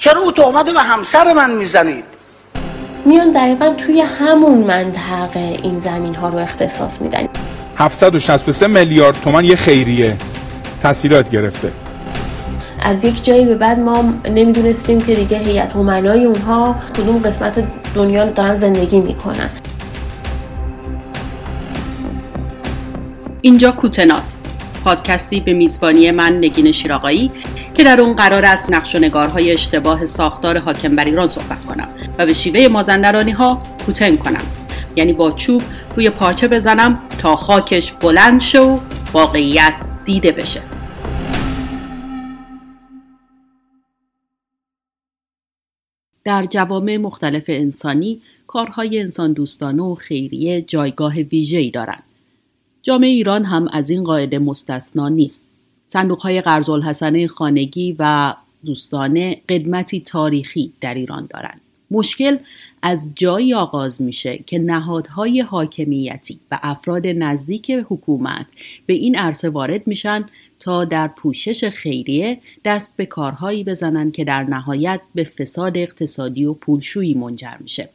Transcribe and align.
چرا 0.00 0.20
او 0.20 0.32
تهمت 0.32 0.72
به 0.72 0.80
همسر 0.80 1.32
من 1.32 1.50
می‌زنید؟ 1.50 2.04
میان 3.06 3.32
دقیقا 3.32 3.68
توی 3.68 4.00
همون 4.00 4.58
منطقه 4.58 5.56
این 5.62 5.80
زمین 5.80 6.14
ها 6.14 6.28
رو 6.28 6.38
اختصاص 6.38 7.00
میدن. 7.00 7.28
763 7.76 8.66
میلیارد 8.66 9.20
تومن 9.20 9.44
یه 9.44 9.56
خیریه 9.56 10.16
تسهیلات 10.82 11.30
گرفته. 11.30 11.72
از 12.82 13.04
یک 13.04 13.24
جایی 13.24 13.44
به 13.44 13.54
بعد 13.54 13.78
ما 13.78 14.04
نمی‌دونستیم 14.24 15.00
که 15.00 15.14
دیگه 15.14 15.38
هیئت 15.38 15.76
امنای 15.76 16.24
اونها 16.24 16.76
کدوم 16.96 17.18
قسمت 17.18 17.64
دنیا 17.94 18.24
دارن 18.24 18.58
زندگی 18.58 19.00
می‌کنن. 19.00 19.50
اینجا 23.40 23.72
کوتناست. 23.72 24.40
پادکستی 24.84 25.40
به 25.40 25.52
میزبانی 25.52 26.10
من 26.10 26.38
نگین 26.38 26.72
شیراقایی 26.72 27.30
که 27.74 27.84
در 27.84 28.00
اون 28.00 28.16
قرار 28.16 28.44
است 28.44 28.72
نقش 28.72 28.94
و 28.94 28.98
نگارهای 28.98 29.50
اشتباه 29.52 30.06
ساختار 30.06 30.58
حاکم 30.58 30.96
بر 30.96 31.04
ایران 31.04 31.28
صحبت 31.28 31.64
کنم 31.64 31.88
و 32.18 32.26
به 32.26 32.32
شیوه 32.32 32.68
مازندرانی 32.68 33.30
ها 33.30 33.62
کوتن 33.86 34.16
کنم 34.16 34.42
یعنی 34.96 35.12
با 35.12 35.32
چوب 35.32 35.62
روی 35.96 36.10
پارچه 36.10 36.48
بزنم 36.48 37.00
تا 37.18 37.36
خاکش 37.36 37.92
بلند 37.92 38.40
شه 38.40 38.60
و 38.60 38.78
واقعیت 39.12 39.74
دیده 40.04 40.32
بشه 40.32 40.60
در 46.24 46.46
جوامع 46.46 46.96
مختلف 46.96 47.44
انسانی 47.48 48.20
کارهای 48.46 49.00
انسان 49.00 49.32
دوستانه 49.32 49.82
و 49.82 49.94
خیریه 49.94 50.62
جایگاه 50.62 51.14
ویژه‌ای 51.14 51.70
دارند. 51.70 52.02
جامعه 52.82 53.10
ایران 53.10 53.44
هم 53.44 53.68
از 53.72 53.90
این 53.90 54.04
قاعده 54.04 54.38
مستثنا 54.38 55.08
نیست. 55.08 55.49
صندوق 55.92 56.20
های 56.20 56.40
قرض 56.40 56.70
خانگی 57.28 57.96
و 57.98 58.34
دوستانه 58.64 59.40
قدمتی 59.48 60.00
تاریخی 60.00 60.72
در 60.80 60.94
ایران 60.94 61.26
دارند. 61.30 61.60
مشکل 61.90 62.36
از 62.82 63.12
جایی 63.14 63.54
آغاز 63.54 64.02
میشه 64.02 64.38
که 64.46 64.58
نهادهای 64.58 65.40
حاکمیتی 65.40 66.40
و 66.50 66.58
افراد 66.62 67.06
نزدیک 67.06 67.70
حکومت 67.70 68.46
به 68.86 68.94
این 68.94 69.16
عرصه 69.16 69.48
وارد 69.48 69.86
میشن 69.86 70.24
تا 70.60 70.84
در 70.84 71.08
پوشش 71.08 71.64
خیریه 71.64 72.38
دست 72.64 72.96
به 72.96 73.06
کارهایی 73.06 73.64
بزنن 73.64 74.10
که 74.10 74.24
در 74.24 74.42
نهایت 74.42 75.00
به 75.14 75.24
فساد 75.24 75.76
اقتصادی 75.76 76.44
و 76.44 76.54
پولشویی 76.54 77.14
منجر 77.14 77.56
میشه. 77.60 77.88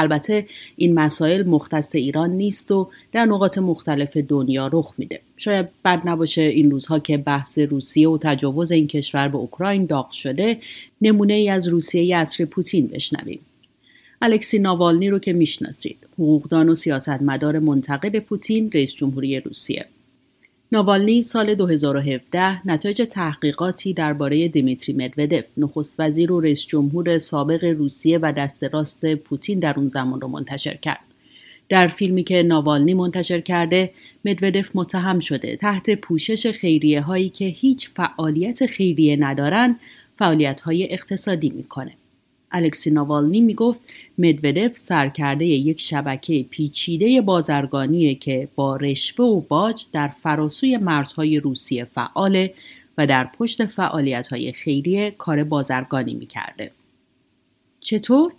البته 0.00 0.46
این 0.76 0.94
مسائل 0.94 1.46
مختص 1.46 1.94
ایران 1.94 2.30
نیست 2.30 2.70
و 2.70 2.88
در 3.12 3.24
نقاط 3.24 3.58
مختلف 3.58 4.16
دنیا 4.16 4.70
رخ 4.72 4.94
میده. 4.98 5.20
شاید 5.36 5.68
بد 5.84 6.02
نباشه 6.04 6.42
این 6.42 6.70
روزها 6.70 6.98
که 6.98 7.16
بحث 7.16 7.58
روسیه 7.58 8.08
و 8.08 8.18
تجاوز 8.18 8.72
این 8.72 8.86
کشور 8.86 9.28
به 9.28 9.36
اوکراین 9.36 9.86
داغ 9.86 10.10
شده 10.10 10.58
نمونه 11.02 11.34
ای 11.34 11.48
از 11.48 11.68
روسیه 11.68 12.16
اصر 12.16 12.44
پوتین 12.44 12.86
بشنویم. 12.86 13.40
الکسی 14.22 14.58
ناوالنی 14.58 15.10
رو 15.10 15.18
که 15.18 15.32
می‌شناسید 15.32 15.96
حقوقدان 16.12 16.68
و 16.68 16.74
سیاستمدار 16.74 17.58
منتقد 17.58 18.18
پوتین 18.18 18.70
رئیس 18.74 18.94
جمهوری 18.94 19.40
روسیه 19.40 19.86
ناوالنی 20.72 21.22
سال 21.22 21.54
2017 21.54 22.68
نتایج 22.68 23.02
تحقیقاتی 23.10 23.92
درباره 23.92 24.48
دیمیتری 24.48 24.94
مدودف 24.94 25.44
نخست 25.56 25.94
وزیر 25.98 26.32
و 26.32 26.40
رئیس 26.40 26.66
جمهور 26.66 27.18
سابق 27.18 27.64
روسیه 27.64 28.18
و 28.18 28.32
دست 28.32 28.64
راست 28.64 29.14
پوتین 29.14 29.58
در 29.58 29.74
اون 29.76 29.88
زمان 29.88 30.20
رو 30.20 30.28
منتشر 30.28 30.74
کرد. 30.74 31.00
در 31.68 31.88
فیلمی 31.88 32.24
که 32.24 32.42
ناوالنی 32.42 32.94
منتشر 32.94 33.40
کرده 33.40 33.90
مدودف 34.24 34.70
متهم 34.74 35.20
شده 35.20 35.56
تحت 35.56 35.90
پوشش 35.90 36.46
خیریه 36.46 37.00
هایی 37.00 37.28
که 37.28 37.44
هیچ 37.44 37.90
فعالیت 37.96 38.66
خیریه 38.66 39.16
ندارن 39.16 39.76
فعالیت 40.18 40.60
های 40.60 40.92
اقتصادی 40.92 41.50
می‌کنه. 41.50 41.92
الکسی 42.52 42.90
ناوالنی 42.90 43.40
می‌گفت 43.40 43.80
مدودف 44.18 44.76
سرکرده 44.76 45.46
یک 45.46 45.80
شبکه 45.80 46.42
پیچیده 46.50 47.20
بازرگانیه 47.20 48.14
که 48.14 48.48
با 48.54 48.76
رشوه 48.76 49.26
و 49.26 49.40
باج 49.40 49.84
در 49.92 50.08
فراسوی 50.08 50.76
مرزهای 50.76 51.40
روسیه 51.40 51.84
فعاله 51.84 52.54
و 52.98 53.06
در 53.06 53.28
پشت 53.38 53.66
فعالیت 53.66 54.28
های 54.28 54.52
خیریه 54.52 55.10
کار 55.10 55.44
بازرگانی 55.44 56.14
می‌کرده. 56.14 56.70
چطور؟ 57.80 58.32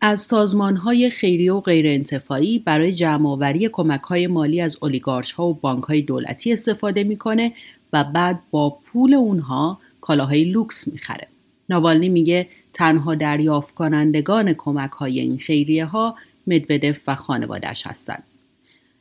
از 0.00 0.20
سازمان 0.20 0.76
های 0.76 1.10
خیریه 1.10 1.52
و 1.52 1.60
غیر 1.60 1.86
انتفاعی 1.86 2.58
برای 2.58 2.92
جمعآوری 2.92 3.68
کمک 3.68 4.00
های 4.00 4.26
مالی 4.26 4.60
از 4.60 4.76
اولیگارش 4.82 5.32
ها 5.32 5.46
و 5.46 5.54
بانک 5.54 5.84
های 5.84 6.02
دولتی 6.02 6.52
استفاده 6.52 7.04
می‌کنه 7.04 7.52
و 7.92 8.04
بعد 8.04 8.40
با 8.50 8.70
پول 8.70 9.14
اونها 9.14 9.78
کالاهای 10.00 10.44
لوکس 10.44 10.88
می‌خره. 10.88 11.26
ناوالنی 11.68 12.08
میگه 12.08 12.48
تنها 12.74 13.14
دریافت 13.14 13.74
کنندگان 13.74 14.54
کمک 14.54 14.90
های 14.90 15.20
این 15.20 15.38
خیریه 15.38 15.84
ها 15.84 16.14
مدودف 16.46 17.00
و 17.06 17.14
خانوادش 17.14 17.86
هستند. 17.86 18.22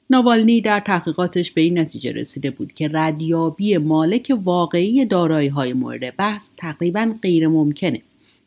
ناوالنی 0.10 0.62
در 0.62 0.80
تحقیقاتش 0.80 1.52
به 1.52 1.62
این 1.62 1.80
نتیجه 1.80 2.12
رسیده 2.12 2.52
بود 2.52 2.74
که 2.74 2.90
ردیابی 2.94 3.78
مالک 3.78 4.34
واقعی 4.44 5.06
دارایی 5.06 5.48
های 5.48 5.74
مورد 5.74 6.16
بحث 6.16 6.52
تقریبا 6.58 7.16
غیر 7.22 7.48
ممکنه 7.48 8.02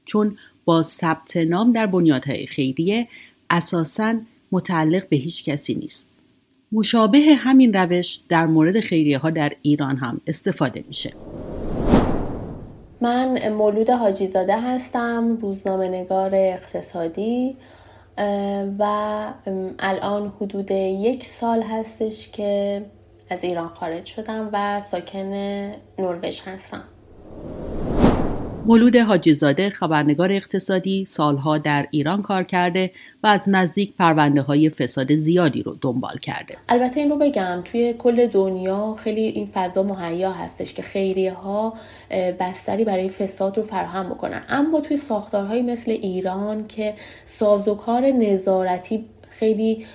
چون 0.04 0.36
با 0.64 0.82
ثبت 0.82 1.36
نام 1.36 1.72
در 1.72 1.86
بنیادهای 1.86 2.46
خیریه 2.46 3.08
اساساً 3.50 4.14
متعلق 4.52 5.08
به 5.08 5.16
هیچ 5.16 5.44
کسی 5.44 5.74
نیست. 5.74 6.10
مشابه 6.72 7.18
همین 7.18 7.72
روش 7.72 8.20
در 8.28 8.46
مورد 8.46 8.80
خیریه 8.80 9.18
ها 9.18 9.30
در 9.30 9.52
ایران 9.62 9.96
هم 9.96 10.20
استفاده 10.26 10.84
میشه. 10.88 11.12
من 13.06 13.48
مولود 13.48 13.90
حاجیزاده 13.90 14.60
هستم 14.60 15.36
روزنامه 15.40 15.88
نگار 15.88 16.30
اقتصادی 16.34 17.56
و 18.78 18.84
الان 19.78 20.32
حدود 20.40 20.70
یک 20.70 21.26
سال 21.26 21.62
هستش 21.62 22.28
که 22.30 22.82
از 23.30 23.44
ایران 23.44 23.68
خارج 23.68 24.06
شدم 24.06 24.50
و 24.52 24.80
ساکن 24.90 25.32
نروژ 25.98 26.40
هستم. 26.40 26.84
مولود 28.68 28.96
حاجیزاده 28.96 29.70
خبرنگار 29.70 30.32
اقتصادی 30.32 31.04
سالها 31.04 31.58
در 31.58 31.86
ایران 31.90 32.22
کار 32.22 32.42
کرده 32.42 32.90
و 33.22 33.26
از 33.26 33.48
نزدیک 33.48 33.92
پرونده 33.98 34.42
های 34.42 34.70
فساد 34.70 35.14
زیادی 35.14 35.62
رو 35.62 35.76
دنبال 35.80 36.18
کرده. 36.18 36.56
البته 36.68 37.00
این 37.00 37.10
رو 37.10 37.16
بگم 37.16 37.62
توی 37.64 37.94
کل 37.98 38.26
دنیا 38.26 38.94
خیلی 38.98 39.20
این 39.20 39.46
فضا 39.46 39.82
مهیا 39.82 40.32
هستش 40.32 40.74
که 40.74 40.82
خیریه 40.82 41.32
ها 41.32 41.74
بستری 42.10 42.84
برای 42.84 43.08
فساد 43.08 43.56
رو 43.56 43.62
فراهم 43.62 44.08
بکنن. 44.08 44.42
اما 44.48 44.80
توی 44.80 44.96
ساختارهایی 44.96 45.62
مثل 45.62 45.90
ایران 45.90 46.66
که 46.66 46.94
سازوکار 47.24 48.02
نظارتی 48.02 49.04
خیلی 49.30 49.86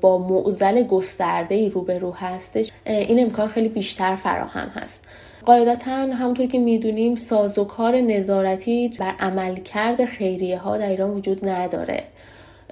با 0.00 0.18
معزل 0.18 0.82
گسترده 0.82 1.54
ای 1.54 1.70
روبرو 1.70 2.12
هستش 2.12 2.70
این 2.86 3.20
امکان 3.20 3.48
خیلی 3.48 3.68
بیشتر 3.68 4.16
فراهم 4.16 4.68
هست. 4.68 5.04
قاعدتا 5.48 5.90
همونطور 5.90 6.46
که 6.46 6.58
می‌دونیم 6.58 7.14
سازوکار 7.14 8.00
نظارتی 8.00 8.88
بر 8.88 9.14
عملکرد 9.18 10.04
خیریه 10.04 10.58
ها 10.58 10.78
در 10.78 10.88
ایران 10.88 11.10
وجود 11.10 11.48
نداره. 11.48 12.04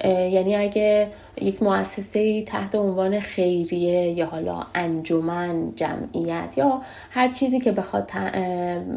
یعنی 0.04 0.56
اگه 0.56 1.08
یک 1.40 1.62
مؤسسه 1.62 2.42
تحت 2.42 2.74
عنوان 2.74 3.20
خیریه 3.20 4.10
یا 4.10 4.26
حالا 4.26 4.62
انجمن 4.74 5.72
جمعیت 5.76 6.54
یا 6.58 6.82
هر 7.10 7.28
چیزی 7.28 7.60
که 7.60 7.72
بخواد 7.72 8.10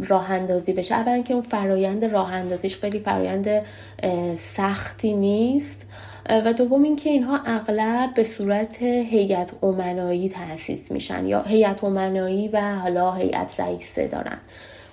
راه 0.07 0.31
اندازی 0.31 0.73
بشه 0.73 0.95
اولا 0.95 1.21
که 1.21 1.33
اون 1.33 1.43
فرایند 1.43 2.05
راه 2.05 2.33
اندازیش 2.33 2.77
خیلی 2.77 2.99
فرایند 2.99 3.47
سختی 4.37 5.13
نیست. 5.13 5.85
و 6.29 6.53
دوم 6.53 6.83
اینکه 6.83 7.09
اینها 7.09 7.39
اغلب 7.45 8.13
به 8.13 8.23
صورت 8.23 8.81
هیئت 8.81 9.51
امنایی 9.63 10.29
تأسیس 10.29 10.91
میشن 10.91 11.27
یا 11.27 11.41
هیئت 11.41 11.83
امنایی 11.83 12.47
و 12.47 12.75
حالا 12.75 13.13
هیئت 13.13 13.59
رئیسه 13.59 14.07
دارن. 14.07 14.37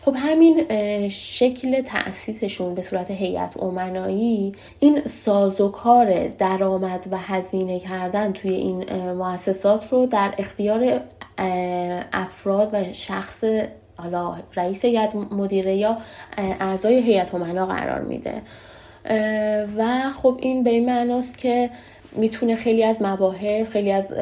خب 0.07 0.15
همین 0.19 0.69
شکل 1.09 1.83
تأسیسشون 1.83 2.75
به 2.75 2.83
صورت 2.83 3.11
هیئت 3.11 3.63
امنایی 3.63 4.53
این 4.81 5.03
سازوکار 5.09 6.29
درآمد 6.29 7.07
و 7.11 7.19
هزینه 7.19 7.81
کردن 7.81 8.33
توی 8.33 8.51
این 8.51 8.93
مؤسسات 9.13 9.93
رو 9.93 10.07
در 10.07 10.35
اختیار 10.39 11.01
افراد 12.13 12.71
و 12.73 12.93
شخص 12.93 13.45
حالا 13.97 14.37
رئیس 14.57 14.85
هیئت 14.85 15.15
مدیره 15.15 15.77
یا 15.77 15.97
اعضای 16.37 16.95
هیئت 17.01 17.35
امنا 17.35 17.67
قرار 17.67 18.01
میده. 18.01 18.43
و 19.77 20.11
خب 20.23 20.39
این 20.41 20.63
به 20.63 20.71
این 20.71 20.87
معناست 20.87 21.39
که 21.39 21.71
می‌تونه 22.17 22.57
خیلی 22.57 22.85
از 22.85 23.03
مباحث 23.03 23.71
خیلی 23.71 23.93
از 23.93 24.13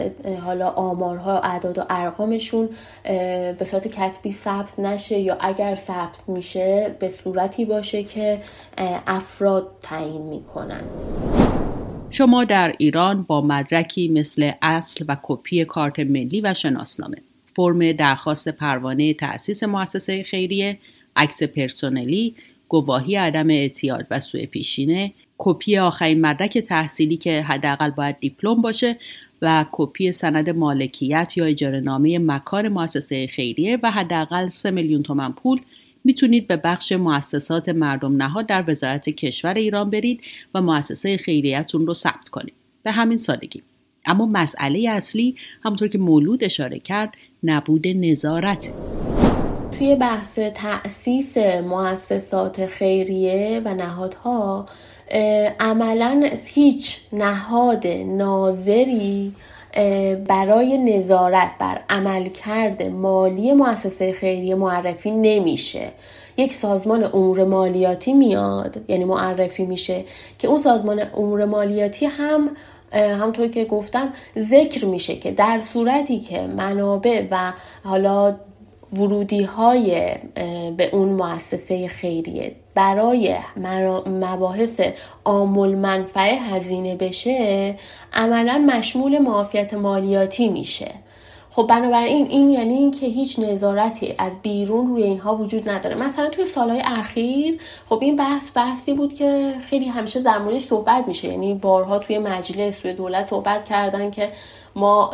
حالا 0.45 0.71
آمارها 0.71 1.41
اعداد 1.41 1.79
و 1.79 1.83
ارقامشون 1.91 2.69
به 3.59 3.65
صورت 3.65 3.89
کتبی 3.89 4.33
ثبت 4.33 4.79
نشه 4.79 5.19
یا 5.19 5.37
اگر 5.41 5.75
ثبت 5.75 6.29
میشه 6.29 6.97
به 6.99 7.09
صورتی 7.09 7.65
باشه 7.65 8.03
که 8.03 8.39
افراد 9.07 9.67
تعیین 9.83 10.23
می‌کنن. 10.23 10.81
شما 12.11 12.45
در 12.45 12.75
ایران 12.79 13.23
با 13.23 13.41
مدرکی 13.41 14.09
مثل 14.09 14.53
اصل 14.63 15.05
و 15.09 15.17
کپی 15.23 15.65
کارت 15.65 15.99
ملی 15.99 16.41
و 16.41 16.55
شناسنامه 16.55 17.17
فرم 17.57 17.93
درخواست 17.93 18.49
پروانه 18.49 19.15
تأسیس 19.15 19.63
مؤسسه 19.63 20.23
خیریه 20.23 20.79
عکس 21.17 21.43
پرسنلی 21.43 22.35
گواهی 22.69 23.17
عدم 23.17 23.51
اعتیاد 23.51 24.07
و 24.11 24.21
سوء 24.21 24.47
پیشینه 24.47 25.13
کپی 25.39 25.79
آخرین 25.79 26.21
مدرک 26.21 26.59
تحصیلی 26.59 27.17
که 27.17 27.43
حداقل 27.43 27.91
باید 27.91 28.21
دیپلم 28.21 28.63
باشه 28.63 28.97
و 29.43 29.67
کپی 29.73 30.13
سند 30.13 30.51
مالکیت 30.51 31.33
یا 31.37 31.45
اجاره 31.45 31.81
نامه 31.81 32.19
مکان 32.19 32.69
مؤسسه 32.69 33.27
خیریه 33.27 33.79
و 33.83 33.91
حداقل 33.91 34.51
3 34.51 34.71
میلیون 34.71 35.03
تومن 35.03 35.33
پول 35.33 35.61
می‌تونید 36.05 36.47
به 36.47 36.57
بخش 36.57 36.93
مؤسسات 36.93 37.69
مردم 37.69 38.23
نهاد 38.23 38.47
در 38.47 38.65
وزارت 38.71 39.11
کشور 39.11 39.55
ایران 39.55 39.91
برید 39.91 40.21
و 40.55 40.63
مؤسسه 40.63 41.17
خیریتون 41.17 41.87
رو 41.87 41.95
ثبت 41.95 42.29
کنید. 42.29 42.55
به 42.83 42.93
همین 42.93 43.19
سادگی. 43.19 43.63
اما 44.07 44.27
مسئله 44.27 44.91
اصلی 44.91 45.37
همونطور 45.65 45.89
که 45.89 45.99
مولود 45.99 46.45
اشاره 46.45 46.79
کرد 46.79 47.15
نبود 47.43 47.89
نظارت. 47.89 48.73
توی 49.79 49.97
بحث 49.97 50.39
تأسیس 50.39 51.37
مؤسسات 51.39 52.67
خیریه 52.67 53.63
و 53.65 53.75
نهادها 53.75 54.67
عملا 55.61 56.31
هیچ 56.45 57.01
نهاد 57.13 57.87
ناظری 58.07 59.33
برای 60.29 60.79
نظارت 60.79 61.51
بر 61.59 61.81
عملکرد 61.91 62.83
مالی 62.83 63.53
مؤسسه 63.53 64.13
خیریه 64.13 64.55
معرفی 64.55 65.11
نمیشه. 65.11 65.89
یک 66.37 66.53
سازمان 66.53 67.05
امور 67.05 67.45
مالیاتی 67.45 68.13
میاد 68.13 68.77
یعنی 68.89 69.05
معرفی 69.05 69.65
میشه 69.65 70.05
که 70.39 70.49
اون 70.49 70.61
سازمان 70.61 71.03
امور 71.17 71.45
مالیاتی 71.45 72.07
هم 72.07 72.51
همونطور 72.93 73.49
که 73.49 73.65
گفتم 73.65 74.09
ذکر 74.39 74.85
میشه 74.87 75.17
که 75.17 75.33
در 75.33 75.61
صورتی 75.61 76.19
که 76.19 76.41
منابع 76.41 77.27
و 77.31 77.53
حالا 77.85 78.37
ورودی 78.99 79.43
های 79.43 80.15
به 80.77 80.91
اون 80.93 81.09
مؤسسه 81.09 81.89
خیریه. 81.89 82.55
برای 82.75 83.37
مباحث 84.07 84.81
آمول 85.25 85.75
منفعه 85.75 86.35
هزینه 86.41 86.97
بشه 86.97 87.75
عملا 88.13 88.59
مشمول 88.59 89.19
معافیت 89.19 89.75
مالیاتی 89.75 90.49
میشه. 90.49 90.91
خب 91.57 91.67
بنابراین 91.67 92.27
این 92.27 92.51
یعنی 92.51 92.75
اینکه 92.75 93.07
هیچ 93.07 93.39
نظارتی 93.39 94.15
از 94.19 94.33
بیرون 94.43 94.87
روی 94.87 95.03
اینها 95.03 95.35
وجود 95.37 95.69
نداره. 95.69 95.95
مثلا 95.95 96.29
توی 96.29 96.45
سالهای 96.45 96.83
اخیر 96.85 97.61
خب 97.89 97.99
این 98.03 98.17
بحث 98.17 98.51
بحثی 98.55 98.95
بود 98.95 99.13
که 99.13 99.55
خیلی 99.71 99.87
همیشه 99.87 100.23
در 100.23 100.39
موردش 100.39 100.63
صحبت 100.63 101.09
میشه. 101.09 101.29
یعنی 101.29 101.55
بارها 101.55 101.99
توی 101.99 102.19
مجلس 102.19 102.79
توی 102.79 102.93
دولت 102.93 103.29
صحبت 103.29 103.65
کردن 103.65 104.11
که 104.11 104.29
ما 104.77 105.11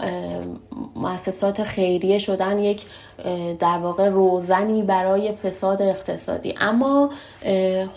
مؤسسات 0.96 1.62
خیریه 1.62 2.18
شدن 2.18 2.58
یک 2.58 2.82
در 3.58 3.78
واقع 3.78 4.08
روزنی 4.08 4.82
برای 4.82 5.32
فساد 5.32 5.82
اقتصادی. 5.82 6.54
اما 6.60 7.10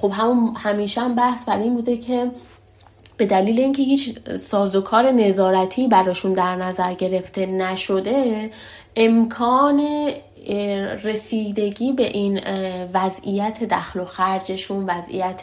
خب 0.01 0.11
هم 0.11 0.53
همیشه 0.57 1.01
هم 1.01 1.15
بحث 1.15 1.45
بر 1.45 1.57
این 1.57 1.73
بوده 1.73 1.97
که 1.97 2.31
به 3.17 3.25
دلیل 3.25 3.59
اینکه 3.59 3.83
هیچ 3.83 4.15
سازوکار 4.41 5.11
نظارتی 5.11 5.87
براشون 5.87 6.33
در 6.33 6.55
نظر 6.55 6.93
گرفته 6.93 7.45
نشده 7.45 8.49
امکان 8.95 9.81
رسیدگی 11.03 11.91
به 11.91 12.07
این 12.07 12.41
وضعیت 12.93 13.63
دخل 13.63 13.99
و 13.99 14.05
خرجشون 14.05 14.85
وضعیت 14.89 15.41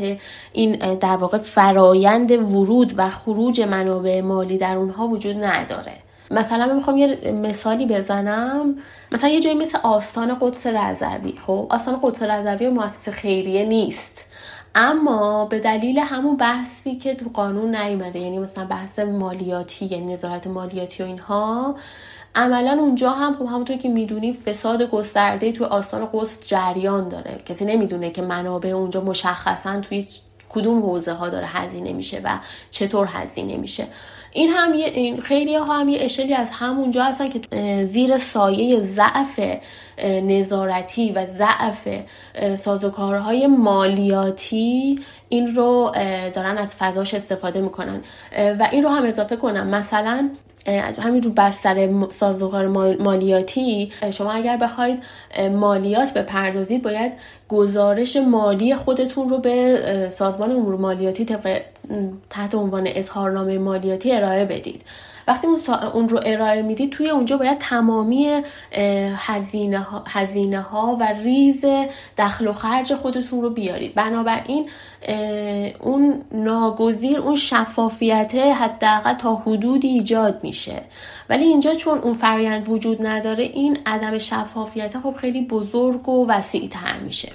این 0.53 0.95
در 0.95 1.17
واقع 1.17 1.39
فرایند 1.39 2.31
ورود 2.31 2.93
و 2.97 3.11
خروج 3.11 3.61
منابع 3.61 4.21
مالی 4.21 4.59
در 4.59 4.77
اونها 4.77 5.07
وجود 5.07 5.45
نداره. 5.45 5.93
مثلا 6.31 6.67
من 6.67 6.77
می‌خوام 6.77 6.97
یه 6.97 7.31
مثالی 7.31 7.87
بزنم. 7.87 8.75
مثلا 9.13 9.29
یه 9.31 9.41
جایی 9.41 9.57
مثل 9.57 9.79
آستان 9.83 10.37
قدس 10.41 10.67
رضوی. 10.67 11.35
خب 11.47 11.67
آستان 11.71 12.01
قدس 12.03 12.23
رضوی 12.23 12.69
مؤسسه 12.69 13.11
خیریه 13.11 13.65
نیست. 13.65 14.30
اما 14.75 15.45
به 15.45 15.59
دلیل 15.59 15.99
همون 15.99 16.37
بحثی 16.37 16.97
که 16.97 17.15
تو 17.15 17.31
قانون 17.35 17.77
نیومده 17.77 18.19
یعنی 18.19 18.39
مثلا 18.39 18.65
بحث 18.65 18.99
مالیاتی 18.99 19.87
یعنی 19.87 20.15
نظارت 20.15 20.47
مالیاتی 20.47 21.03
و 21.03 21.07
اینها 21.07 21.75
عملا 22.35 22.73
اونجا 22.73 23.11
هم 23.11 23.35
خب 23.35 23.47
همونطور 23.47 23.77
که 23.77 23.89
می‌دونی 23.89 24.33
فساد 24.33 24.91
گسترده 24.91 25.53
توی 25.53 25.67
آستان 25.67 26.09
قدس 26.13 26.39
جریان 26.47 27.09
داره. 27.09 27.39
کسی 27.47 27.65
نمی‌دونه 27.65 28.11
که 28.11 28.23
منابع 28.23 28.69
اونجا 28.69 29.01
مشخصا 29.01 29.81
توی 29.81 30.07
کدوم 30.49 30.83
حوزه 30.83 31.13
ها 31.13 31.29
داره 31.29 31.47
هزینه 31.47 31.93
میشه 31.93 32.21
و 32.25 32.39
چطور 32.71 33.09
هزینه 33.13 33.57
میشه. 33.57 33.87
این 34.33 34.51
هم 34.51 34.75
یه 34.75 34.87
این 34.87 35.21
خیلی 35.21 35.57
ها 35.57 35.65
هم 35.65 35.89
یه 35.89 35.99
اشلی 36.01 36.35
از 36.35 36.51
همونجا 36.51 37.05
هستن 37.05 37.29
که 37.29 37.41
زیر 37.87 38.17
سایه 38.17 38.81
ضعف 38.81 39.41
نظارتی 40.05 41.13
و 41.13 41.27
ضعف 41.27 41.89
سازوکارهای 42.57 43.47
مالیاتی 43.47 45.01
این 45.29 45.55
رو 45.55 45.93
دارن 46.35 46.59
از 46.59 46.69
فضاش 46.69 47.15
استفاده 47.15 47.61
می‌کنن. 47.61 48.01
و 48.59 48.69
این 48.73 48.83
رو 48.83 48.89
هم 48.89 49.05
اضافه 49.05 49.37
کنم. 49.37 49.67
مثلا 49.67 50.31
همین 51.03 51.23
رو 51.23 51.31
بستر 51.31 51.89
سازوکار 52.11 52.67
مالیاتی 52.97 53.93
شما 54.11 54.33
اگر 54.33 54.57
بخواید 54.57 55.03
مالیات 55.53 56.15
بپردازید 56.15 56.83
باید 56.83 57.13
گزارش 57.49 58.17
مالی 58.17 58.75
خودتون 58.75 59.29
رو 59.29 59.39
به 59.39 59.79
سازمان 60.15 60.53
امور 60.53 60.77
مالیاتی 60.77 61.25
طبق 61.25 61.61
تحت 62.31 62.55
عنوان 62.55 62.89
اظهارنامه 62.95 63.59
مالیاتی 63.59 64.13
ارائه 64.13 64.45
بدید. 64.45 64.83
وقتی 65.29 65.47
اون 65.95 66.09
رو 66.09 66.21
ارائه 66.27 66.63
می‌دید 66.63 66.91
توی 66.91 67.11
اونجا 67.11 67.37
باید 67.37 67.59
تمامی 67.59 68.43
هزینه 69.17 69.79
ها, 69.79 70.05
هزینه 70.09 70.61
ها 70.61 70.97
و 71.01 71.09
ریز 71.25 71.65
دخل 72.19 72.47
و 72.47 72.53
خرج 72.53 72.95
خودتون 72.95 73.43
رو 73.43 73.51
بیارید. 73.51 73.95
بنابراین 73.95 74.69
اون 75.81 76.23
ناگزیر 76.33 77.19
اون 77.19 77.35
شفافیت 77.35 78.35
حداقل 78.35 79.15
تا 79.15 79.35
حدودی 79.35 79.89
ایجاد 79.89 80.41
میشه. 80.43 80.83
ولی 81.29 81.45
اینجا 81.45 81.75
چون 81.75 81.99
اون 81.99 82.13
فرایند 82.13 82.69
وجود 82.69 83.07
نداره 83.07 83.45
این 83.45 83.79
عدم 83.87 84.19
شفافیت 84.19 84.99
خب 84.99 85.13
خیلی 85.13 85.47
بزرگ 85.47 86.09
و 86.09 86.27
وسیع 86.29 86.69
تر 86.69 86.99
میشه. 87.05 87.29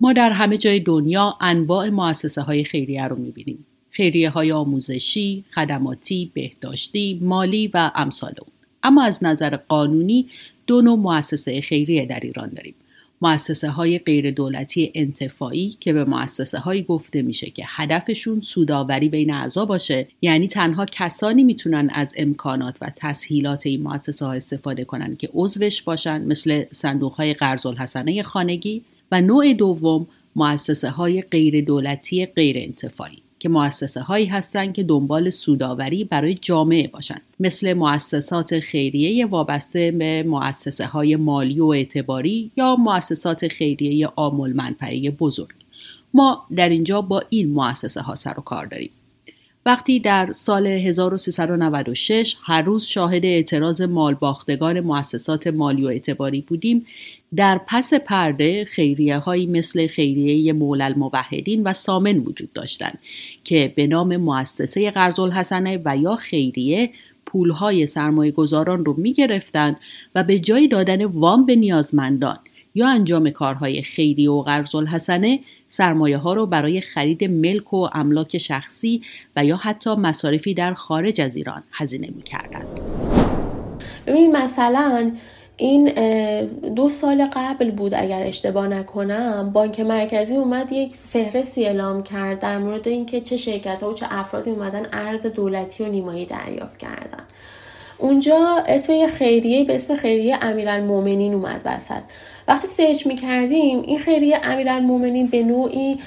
ما 0.00 0.12
در 0.12 0.30
همه 0.30 0.58
جای 0.58 0.80
دنیا 0.80 1.34
انواع 1.40 1.88
مؤسسه 1.88 2.42
های 2.42 2.64
خیریه 2.64 3.08
رو 3.08 3.16
می‌بینیم. 3.16 3.66
خیریه 3.90 4.30
های 4.30 4.52
آموزشی، 4.52 5.44
خدماتی، 5.54 6.30
بهداشتی، 6.34 7.18
مالی 7.22 7.70
و 7.74 7.90
امثال 7.94 8.34
اون. 8.40 8.50
اما 8.82 9.02
از 9.02 9.24
نظر 9.24 9.56
قانونی 9.56 10.26
دو 10.66 10.82
نوع 10.82 10.98
مؤسسه 10.98 11.60
خیریه 11.60 12.06
در 12.06 12.20
ایران 12.20 12.48
داریم. 12.48 12.74
مؤسسه 13.22 13.68
های 13.68 13.98
غیر 13.98 14.30
دولتی 14.30 14.92
انتفاعی 14.94 15.76
که 15.80 15.92
به 15.92 16.04
مؤسسه 16.04 16.58
هایی 16.58 16.82
گفته 16.82 17.22
میشه 17.22 17.50
که 17.50 17.64
هدفشون 17.66 18.40
سوداوری 18.40 19.08
بین 19.08 19.30
اعضا 19.30 19.64
باشه 19.64 20.06
یعنی 20.22 20.48
تنها 20.48 20.86
کسانی 20.86 21.44
می‌تونن 21.44 21.90
از 21.92 22.14
امکانات 22.16 22.76
و 22.80 22.92
تسهیلات 22.96 23.66
این 23.66 23.82
مؤسسه 23.82 24.26
ها 24.26 24.32
استفاده 24.32 24.84
کنن 24.84 25.16
که 25.16 25.28
عضوش 25.34 25.82
باشن 25.82 26.22
مثل 26.22 26.64
صندوق 26.72 27.12
های 27.12 27.34
قرض 27.34 27.66
الحسنه 27.66 28.22
خانگی 28.22 28.82
و 29.12 29.20
نوع 29.20 29.54
دوم 29.54 30.06
مؤسسه 30.36 30.90
های 30.90 31.22
غیر 31.22 31.64
دولتی 31.64 32.26
غیر 32.26 32.56
انتفاعی 32.58 33.22
که 33.40 33.48
مؤسسه 33.48 34.00
هایی 34.00 34.26
هستند 34.26 34.74
که 34.74 34.82
دنبال 34.82 35.30
سوداوری 35.30 36.04
برای 36.04 36.34
جامعه 36.34 36.88
باشند. 36.88 37.22
مثل 37.40 37.72
مؤسسات 37.72 38.60
خیریه 38.60 39.26
وابسته 39.26 39.90
به 39.90 40.22
مؤسسه 40.22 40.86
های 40.86 41.16
مالی 41.16 41.60
و 41.60 41.66
اعتباری 41.66 42.50
یا 42.56 42.76
مؤسسات 42.76 43.48
خیریه 43.48 44.08
آمول 44.16 44.52
منفعه 44.52 45.10
بزرگ. 45.10 45.54
ما 46.14 46.46
در 46.56 46.68
اینجا 46.68 47.00
با 47.00 47.22
این 47.28 47.52
مؤسسه 47.52 48.00
ها 48.00 48.14
سر 48.14 48.34
و 48.38 48.42
کار 48.42 48.66
داریم. 48.66 48.90
وقتی 49.66 50.00
در 50.00 50.32
سال 50.32 50.66
1396 50.66 52.36
هر 52.42 52.62
روز 52.62 52.84
شاهد 52.84 53.24
اعتراض 53.24 53.82
مالباختگان 53.82 54.80
مؤسسات 54.80 55.46
مالی 55.46 55.84
و 55.84 55.88
اعتباری 55.88 56.40
بودیم 56.40 56.86
در 57.36 57.60
پس 57.66 57.94
پرده 57.94 58.64
خیریه 58.64 59.18
هایی 59.18 59.46
مثل 59.46 59.86
خیریه 59.86 60.52
مول 60.52 60.82
الموحدین 60.82 61.62
و 61.62 61.72
سامن 61.72 62.18
وجود 62.18 62.52
داشتند 62.52 62.98
که 63.44 63.72
به 63.76 63.86
نام 63.86 64.16
مؤسسه 64.16 64.90
قرض 64.90 65.20
الحسنه 65.20 65.82
و 65.84 65.96
یا 65.96 66.16
خیریه 66.16 66.90
پولهای 67.26 67.86
سرمایه 67.86 68.32
گذاران 68.32 68.84
رو 68.84 68.94
می 68.98 69.12
گرفتن 69.12 69.76
و 70.14 70.24
به 70.24 70.38
جای 70.38 70.68
دادن 70.68 71.04
وام 71.04 71.46
به 71.46 71.56
نیازمندان. 71.56 72.38
یا 72.74 72.88
انجام 72.88 73.30
کارهای 73.30 73.82
خیری 73.82 74.26
و 74.26 74.40
قرض 74.40 74.74
الحسنه 74.74 75.40
سرمایه 75.68 76.16
ها 76.16 76.34
رو 76.34 76.46
برای 76.46 76.80
خرید 76.80 77.24
ملک 77.24 77.74
و 77.74 77.88
املاک 77.92 78.38
شخصی 78.38 79.02
و 79.36 79.44
یا 79.44 79.56
حتی 79.56 79.94
مصارفی 79.94 80.54
در 80.54 80.74
خارج 80.74 81.20
از 81.20 81.36
ایران 81.36 81.62
هزینه 81.72 82.08
می 82.16 82.22
کردن. 82.22 82.64
ببینید 84.06 84.36
مثلا 84.36 85.12
این 85.56 85.90
دو 86.74 86.88
سال 86.88 87.28
قبل 87.32 87.70
بود 87.70 87.94
اگر 87.94 88.22
اشتباه 88.22 88.68
نکنم 88.68 89.50
بانک 89.52 89.80
مرکزی 89.80 90.36
اومد 90.36 90.72
یک 90.72 90.92
فهرستی 91.08 91.64
اعلام 91.64 92.02
کرد 92.02 92.40
در 92.40 92.58
مورد 92.58 92.88
اینکه 92.88 93.20
چه 93.20 93.36
شرکت 93.36 93.82
ها 93.82 93.90
و 93.90 93.94
چه 93.94 94.06
افرادی 94.10 94.50
اومدن 94.50 94.86
ارز 94.92 95.26
دولتی 95.26 95.84
و 95.84 95.88
نیمایی 95.88 96.26
دریافت 96.26 96.78
کردن 96.78 97.24
اونجا 97.98 98.64
اسم 98.66 98.92
یه 98.92 99.06
خیریه 99.06 99.64
به 99.64 99.74
اسم 99.74 99.96
خیریه 99.96 100.38
امیرالمومنین 100.42 101.34
اومد 101.34 101.60
وسط 101.64 102.02
وقتی 102.50 102.68
سرچ 102.68 103.06
می‌کردیم 103.06 103.82
این 103.82 103.98
خیریه 103.98 104.38
امیرالمومنین 104.42 105.26
به 105.26 105.42
نوعی 105.42 105.98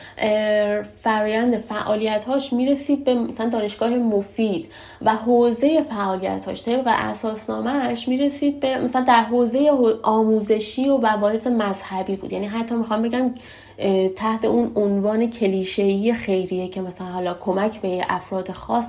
فرایند 1.04 1.58
فعالیت 1.58 2.26
هاش 2.26 2.54
می‌رسید 2.54 3.04
به 3.04 3.14
مثلا 3.14 3.50
دانشگاه 3.50 3.90
مفید 3.90 4.72
و 5.02 5.16
حوزه 5.16 5.84
فعالیت 5.84 6.46
هاش 6.46 6.64
طبق 6.64 6.84
اساسنامهش 6.88 8.08
می‌رسید 8.08 8.60
به 8.60 8.78
مثلا 8.78 9.02
در 9.02 9.22
حوزه 9.22 9.72
آموزشی 10.04 10.90
و 10.90 10.98
مباحث 10.98 11.48
مذهبی 11.48 12.16
بود. 12.16 12.34
یعنی 12.34 12.46
حتی 12.46 12.76
می‌خوام 12.76 13.02
بگم 13.02 13.32
تحت 14.16 14.46
اون 14.46 14.72
عنوان 14.76 15.30
کلیشه‌ای 15.30 16.14
خیریه 16.14 16.68
که 16.68 16.82
مثلا 16.82 17.08
حالا 17.08 17.34
کمک 17.34 17.82
به 17.82 18.02
افراد 18.10 18.52
خاص 18.52 18.88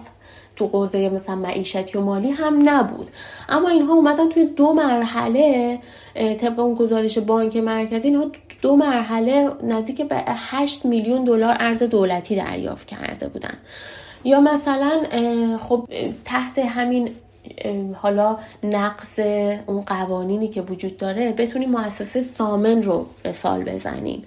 تو 0.57 0.67
حوزه 0.67 1.09
مثلا 1.09 1.35
معیشتی 1.35 1.99
و 1.99 2.01
مالی 2.01 2.31
هم 2.31 2.69
نبود. 2.69 3.09
اما 3.49 3.69
اینها 3.69 3.95
اومدن 3.95 4.29
توی 4.29 4.47
دو 4.47 4.73
مرحله 4.73 5.79
طبق 6.15 6.59
اون 6.61 6.75
گزارش 6.75 7.19
بانک 7.19 7.57
مرکزی 7.57 8.09
اینها 8.09 8.27
دو 8.63 8.77
مرحله 8.77 9.51
نزدیک 9.63 10.03
به 10.03 10.23
8 10.27 10.85
میلیون 10.85 11.25
دلار 11.25 11.57
ارز 11.61 11.83
دولتی 11.83 12.37
دریافت 12.37 12.87
کرده 12.87 13.29
بودن. 13.29 13.55
یا 14.25 14.41
مثلا 14.41 15.03
خب 15.59 15.89
تحت 16.25 16.59
همین 16.59 17.11
حالا 17.95 18.39
نقض 18.63 19.21
اون 19.67 19.81
قوانینی 19.81 20.49
که 20.49 20.63
وجود 20.63 20.97
داره 20.97 21.33
بتونیم 21.33 21.71
مؤسسه 21.71 22.23
سامن 22.23 22.83
رو 22.83 23.07
مثال 23.25 23.65
بزنیم. 23.65 24.23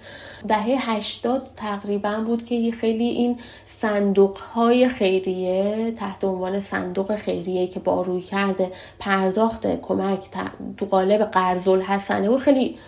دهه 0.48 0.90
80 0.90 1.50
تقریبا 1.56 2.22
بود 2.26 2.44
که 2.44 2.72
خیلی 2.80 3.04
این 3.04 3.38
صندوق 3.80 4.38
های 4.38 4.88
خیریه 4.88 5.90
تحت 5.90 6.24
عنوان 6.24 6.60
صندوق 6.60 7.16
خیریه 7.16 7.66
که 7.66 7.80
با 7.80 8.02
روی 8.02 8.20
کرده 8.20 8.72
پرداخت 8.98 9.66
کمک 9.66 10.20
دو 10.76 10.86
قالب 10.86 11.22
قرض 11.22 11.68
الحسنه 11.68 12.28
و 12.28 12.38
خیلی 12.38 12.78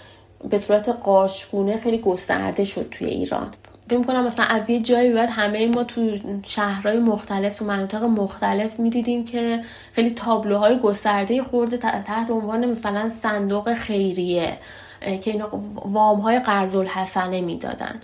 به 0.50 0.59
صورت 0.59 0.88
قارچگونه 0.88 1.76
خیلی 1.76 1.99
گسترده 1.99 2.64
شد 2.64 2.88
توی 2.90 3.09
ایران. 3.09 3.54
فکر 3.90 4.02
کنم 4.02 4.25
مثلا 4.25 4.44
از 4.44 4.70
یه 4.70 4.80
جایی 4.80 5.12
بعد 5.12 5.28
همه 5.32 5.68
ما 5.68 5.85
تو 5.85 6.16
شهرهای 6.42 6.99
مختلف 6.99 7.56
تو 7.56 7.64
مناطق 7.64 8.02
مختلف 8.02 8.80
می‌دیدیم 8.80 9.25
که 9.25 9.61
خیلی 9.92 10.11
تابلوهای 10.11 10.78
گسترده 10.78 11.42
خورده 11.42 11.76
تحت 11.76 12.30
عنوان 12.30 12.70
مثلا 12.70 13.11
صندوق 13.23 13.75
خیریه 13.75 14.59
که 15.00 15.30
اینا 15.30 15.49
وام 15.85 16.20
های 16.20 16.38
قرض 16.38 16.76
الحسنه 16.76 17.40
می‌دادن. 17.40 18.00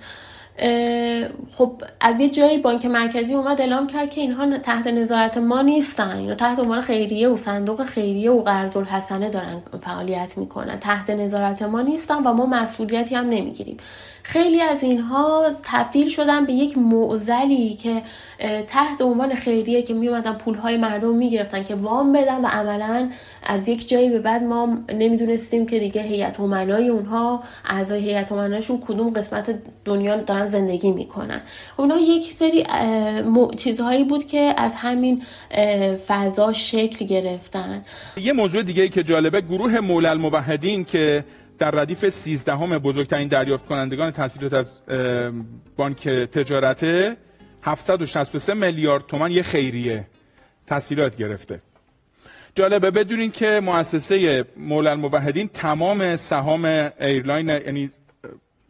خب 1.56 1.82
از 2.00 2.20
یه 2.20 2.28
جایی 2.28 2.58
بانک 2.58 2.86
مرکزی 2.86 3.34
اومد 3.34 3.60
اعلام 3.60 3.86
کرد 3.86 4.10
که 4.10 4.20
اینها 4.20 4.58
تحت 4.58 4.86
نظارت 4.86 5.38
ما 5.38 5.62
نیستن. 5.62 6.16
اینا 6.16 6.34
تحت 6.34 6.58
عنوان 6.58 6.80
خیریه 6.80 7.28
و 7.28 7.36
صندوق 7.36 7.84
خیریه 7.84 8.30
و 8.30 8.42
قرض 8.42 8.76
الحسنه 8.76 9.28
دارن 9.28 9.62
فعالیت 9.82 10.38
می‌کنن. 10.38 10.78
تحت 10.78 11.10
نظارت 11.10 11.62
ما 11.62 11.82
نیستن 11.82 12.14
و 12.14 12.32
ما 12.32 12.46
مسئولیتی 12.46 13.14
هم 13.14 13.24
نمی‌گیریم. 13.24 13.76
خیلی 14.26 14.60
از 14.60 14.82
اینها 14.82 15.50
تبدیل 15.62 16.08
شدن 16.08 16.46
به 16.46 16.52
یک 16.52 16.78
معزلی 16.78 17.74
که 17.74 18.02
تحت 18.66 19.02
عنوان 19.02 19.34
خیریه 19.34 19.82
که 19.82 19.94
میومدن 19.94 20.32
پولهای 20.32 20.76
مردم 20.76 21.14
می‌گرفتن 21.14 21.64
که 21.64 21.74
وام 21.74 22.12
بدن 22.12 22.44
و 22.44 22.46
عملا 22.46 23.10
از 23.42 23.68
یک 23.68 23.88
جایی 23.88 24.10
به 24.10 24.18
بعد 24.18 24.42
ما 24.42 24.78
نمی‌دونستیم 24.94 25.66
که 25.66 25.78
دیگه 25.78 26.02
هیئت 26.02 26.40
امنای 26.40 26.88
اونها 26.88 27.42
اعضای 27.64 28.00
هیئت 28.00 28.32
امنایشون 28.32 28.80
کدوم 28.86 29.10
قسمت 29.10 29.58
دنیا 29.84 30.16
دارن 30.16 30.48
زندگی 30.48 30.90
می‌کنن. 30.90 31.40
اونها 31.76 31.98
یک 31.98 32.34
سری 32.38 32.66
چیزهایی 33.56 34.04
بود 34.04 34.26
که 34.26 34.54
از 34.56 34.72
همین 34.74 35.22
فضا 36.06 36.52
شکل 36.52 37.06
گرفتن. 37.06 37.84
یه 38.16 38.32
موضوع 38.32 38.62
دیگه 38.62 38.82
ای 38.82 38.88
که 38.88 39.02
جالبه 39.02 39.40
گروه 39.40 39.80
مولل 39.80 40.06
الموحدین 40.06 40.84
که 40.84 41.24
در 41.58 41.70
ردیف 41.70 42.08
13 42.08 42.56
همه 42.56 42.78
بزرگترین 42.78 43.28
دریافت 43.28 43.66
کنندگان 43.66 44.10
تسهیلات 44.10 44.52
از 44.52 44.80
بانک 45.76 46.08
تجارت 46.08 46.84
763 47.62 48.54
میلیارد 48.54 49.06
تومان 49.06 49.30
یه 49.30 49.42
خیریه 49.42 50.06
تسهیلات 50.66 51.16
گرفته. 51.16 51.60
جالبه 52.54 52.90
بدونین 52.90 53.30
که 53.30 53.60
مؤسسه 53.62 54.44
مولی 54.56 54.86
الموحدین 54.86 55.48
تمام 55.48 56.16
سهام 56.16 56.64
ایرلاین 57.00 57.48
یعنی 57.48 57.90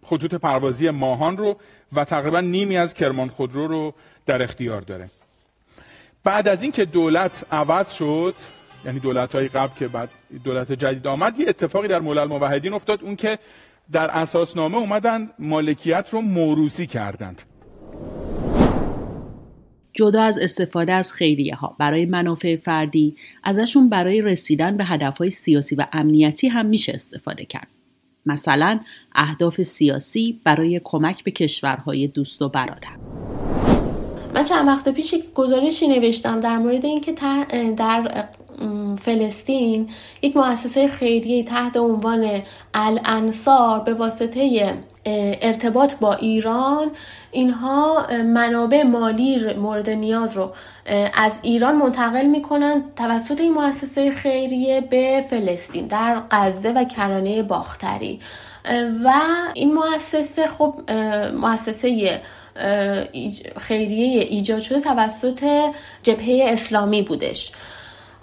خطوط 0.02 0.34
پروازی 0.34 0.90
ماهان 0.90 1.36
رو 1.36 1.56
و 1.92 2.04
تقریبا 2.04 2.40
نیمی 2.40 2.76
از 2.76 2.94
کرمان 2.94 3.28
خودرو 3.28 3.66
رو 3.66 3.94
در 4.26 4.42
اختیار 4.42 4.80
داره. 4.80 5.10
بعد 6.24 6.48
از 6.48 6.62
اینکه 6.62 6.84
دولت 6.84 7.44
عوض 7.52 7.92
شد 7.92 8.34
یعنی 8.86 9.00
دولت 9.00 9.34
های 9.34 9.48
قبل 9.48 9.78
که 9.78 9.88
بعد 9.88 10.08
دولت 10.44 10.72
جدید 10.72 11.06
آمد 11.06 11.40
یه 11.40 11.48
اتفاقی 11.48 11.88
در 11.88 12.00
ملل 12.00 12.24
موحدین 12.24 12.72
افتاد 12.72 13.02
اون 13.02 13.16
که 13.16 13.38
در 13.92 14.10
اساسنامه 14.10 14.76
اومدن 14.76 15.30
مالکیت 15.38 16.08
رو 16.10 16.20
موروسی 16.20 16.86
کردند. 16.86 17.42
جدا 19.92 20.22
از 20.22 20.38
استفاده 20.38 20.92
از 20.92 21.12
خیریه 21.12 21.54
ها 21.54 21.76
برای 21.78 22.06
منافع 22.06 22.56
فردی 22.56 23.16
ازشون 23.44 23.88
برای 23.88 24.20
رسیدن 24.20 24.76
به 24.76 24.84
هدفهای 24.84 25.30
سیاسی 25.30 25.74
و 25.74 25.86
امنیتی 25.92 26.48
هم 26.48 26.66
میشه 26.66 26.92
استفاده 26.92 27.44
کرد. 27.44 27.68
مثلا 28.26 28.80
اهداف 29.14 29.62
سیاسی 29.62 30.40
برای 30.44 30.80
کمک 30.84 31.24
به 31.24 31.30
کشورهای 31.30 32.06
دوست 32.06 32.42
و 32.42 32.48
برادر. 32.48 32.96
من 34.34 34.44
چند 34.44 34.68
وقت 34.68 34.88
پیش 34.88 35.14
گزارشی 35.34 35.88
نوشتم 35.88 36.40
در 36.40 36.58
مورد 36.58 36.84
اینکه 36.84 37.12
در 37.76 38.26
فلسطین 39.02 39.88
یک 40.22 40.36
مؤسسه 40.36 40.88
خیریه 40.88 41.44
تحت 41.44 41.76
عنوان 41.76 42.42
الانصار 42.74 43.80
به 43.80 43.94
واسطه 43.94 44.74
ارتباط 45.42 45.94
با 45.94 46.14
ایران 46.14 46.90
اینها 47.32 48.06
منابع 48.24 48.82
مالی 48.82 49.54
مورد 49.54 49.90
نیاز 49.90 50.36
رو 50.36 50.52
از 51.14 51.32
ایران 51.42 51.76
منتقل 51.76 52.26
می‌کنن 52.26 52.84
توسط 52.96 53.40
این 53.40 53.54
مؤسسه 53.54 54.10
خیریه 54.10 54.80
به 54.80 55.24
فلسطین 55.30 55.86
در 55.86 56.22
غزه 56.30 56.72
و 56.72 56.84
کرانه 56.84 57.42
باختری. 57.42 58.20
و 59.04 59.12
این 59.54 59.74
مؤسسه 59.74 60.46
خب 60.46 60.74
مؤسسه 61.34 62.20
خیریه 63.56 64.20
ایجاد 64.20 64.58
شده 64.58 64.80
توسط 64.80 65.70
جبهه 66.02 66.44
اسلامی 66.52 67.02
بودش. 67.02 67.52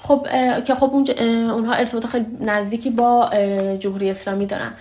خب 0.04 0.28
که 0.64 0.76
خب 0.76 0.94
اونها 1.54 1.74
ارتباط 1.74 2.06
خیلی 2.06 2.26
نزدیکی 2.40 2.90
با 2.90 3.30
جمهوری 3.80 4.10
اسلامی 4.10 4.46
دارن. 4.46 4.72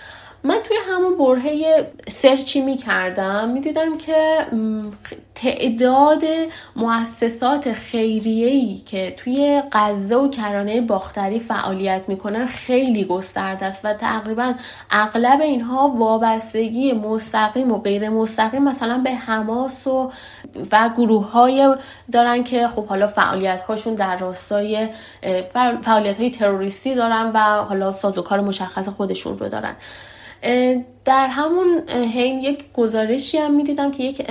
من 0.45 0.57
توی 0.63 0.77
همون 0.87 1.17
برهه 1.17 1.87
سرچی 2.21 2.61
می 2.61 2.77
کردم 2.77 3.49
می 3.49 3.61
دیدم 3.61 3.97
که 3.97 4.15
تعداد 5.35 6.23
مؤسسات 6.75 7.73
خیریه‌ای 7.73 8.75
که 8.75 9.13
توی 9.17 9.63
غزه 9.71 10.15
و 10.15 10.29
کرانه 10.29 10.81
باختری 10.81 11.39
فعالیت 11.39 12.09
می‌کنن 12.09 12.45
خیلی 12.45 13.05
گسترده 13.05 13.65
است 13.65 13.85
و 13.85 13.93
تقریبا 13.93 14.53
اغلب 14.91 15.41
اینها 15.41 15.87
وابستگی 15.87 16.93
مستقیم 16.93 17.71
و 17.71 17.77
غیر 17.77 18.09
مستقیم 18.09 18.63
مثلا 18.63 18.97
به 18.97 19.11
حماس 19.11 19.87
و 19.87 20.11
و 20.71 20.89
گروه 20.97 21.31
های 21.31 21.75
دارن 22.11 22.43
که 22.43 22.67
خب 22.67 22.85
حالا 22.85 23.07
فعالیت 23.07 23.61
هاشون 23.61 23.95
در 23.95 24.17
راستای 24.17 24.87
فعالیت 25.83 26.17
های 26.17 26.29
تروریستی 26.29 26.95
دارن 26.95 27.31
و 27.33 27.39
حالا 27.39 27.91
سازوکار 27.91 28.41
مشخص 28.41 28.89
خودشون 28.89 29.37
رو 29.37 29.49
دارن. 29.49 29.75
در 31.05 31.27
همون 31.27 31.89
حین 31.89 32.39
یک 32.39 32.65
گزارشی 32.73 33.37
هم 33.37 33.53
می‌دیدم 33.53 33.91
که 33.91 34.03
یک 34.03 34.29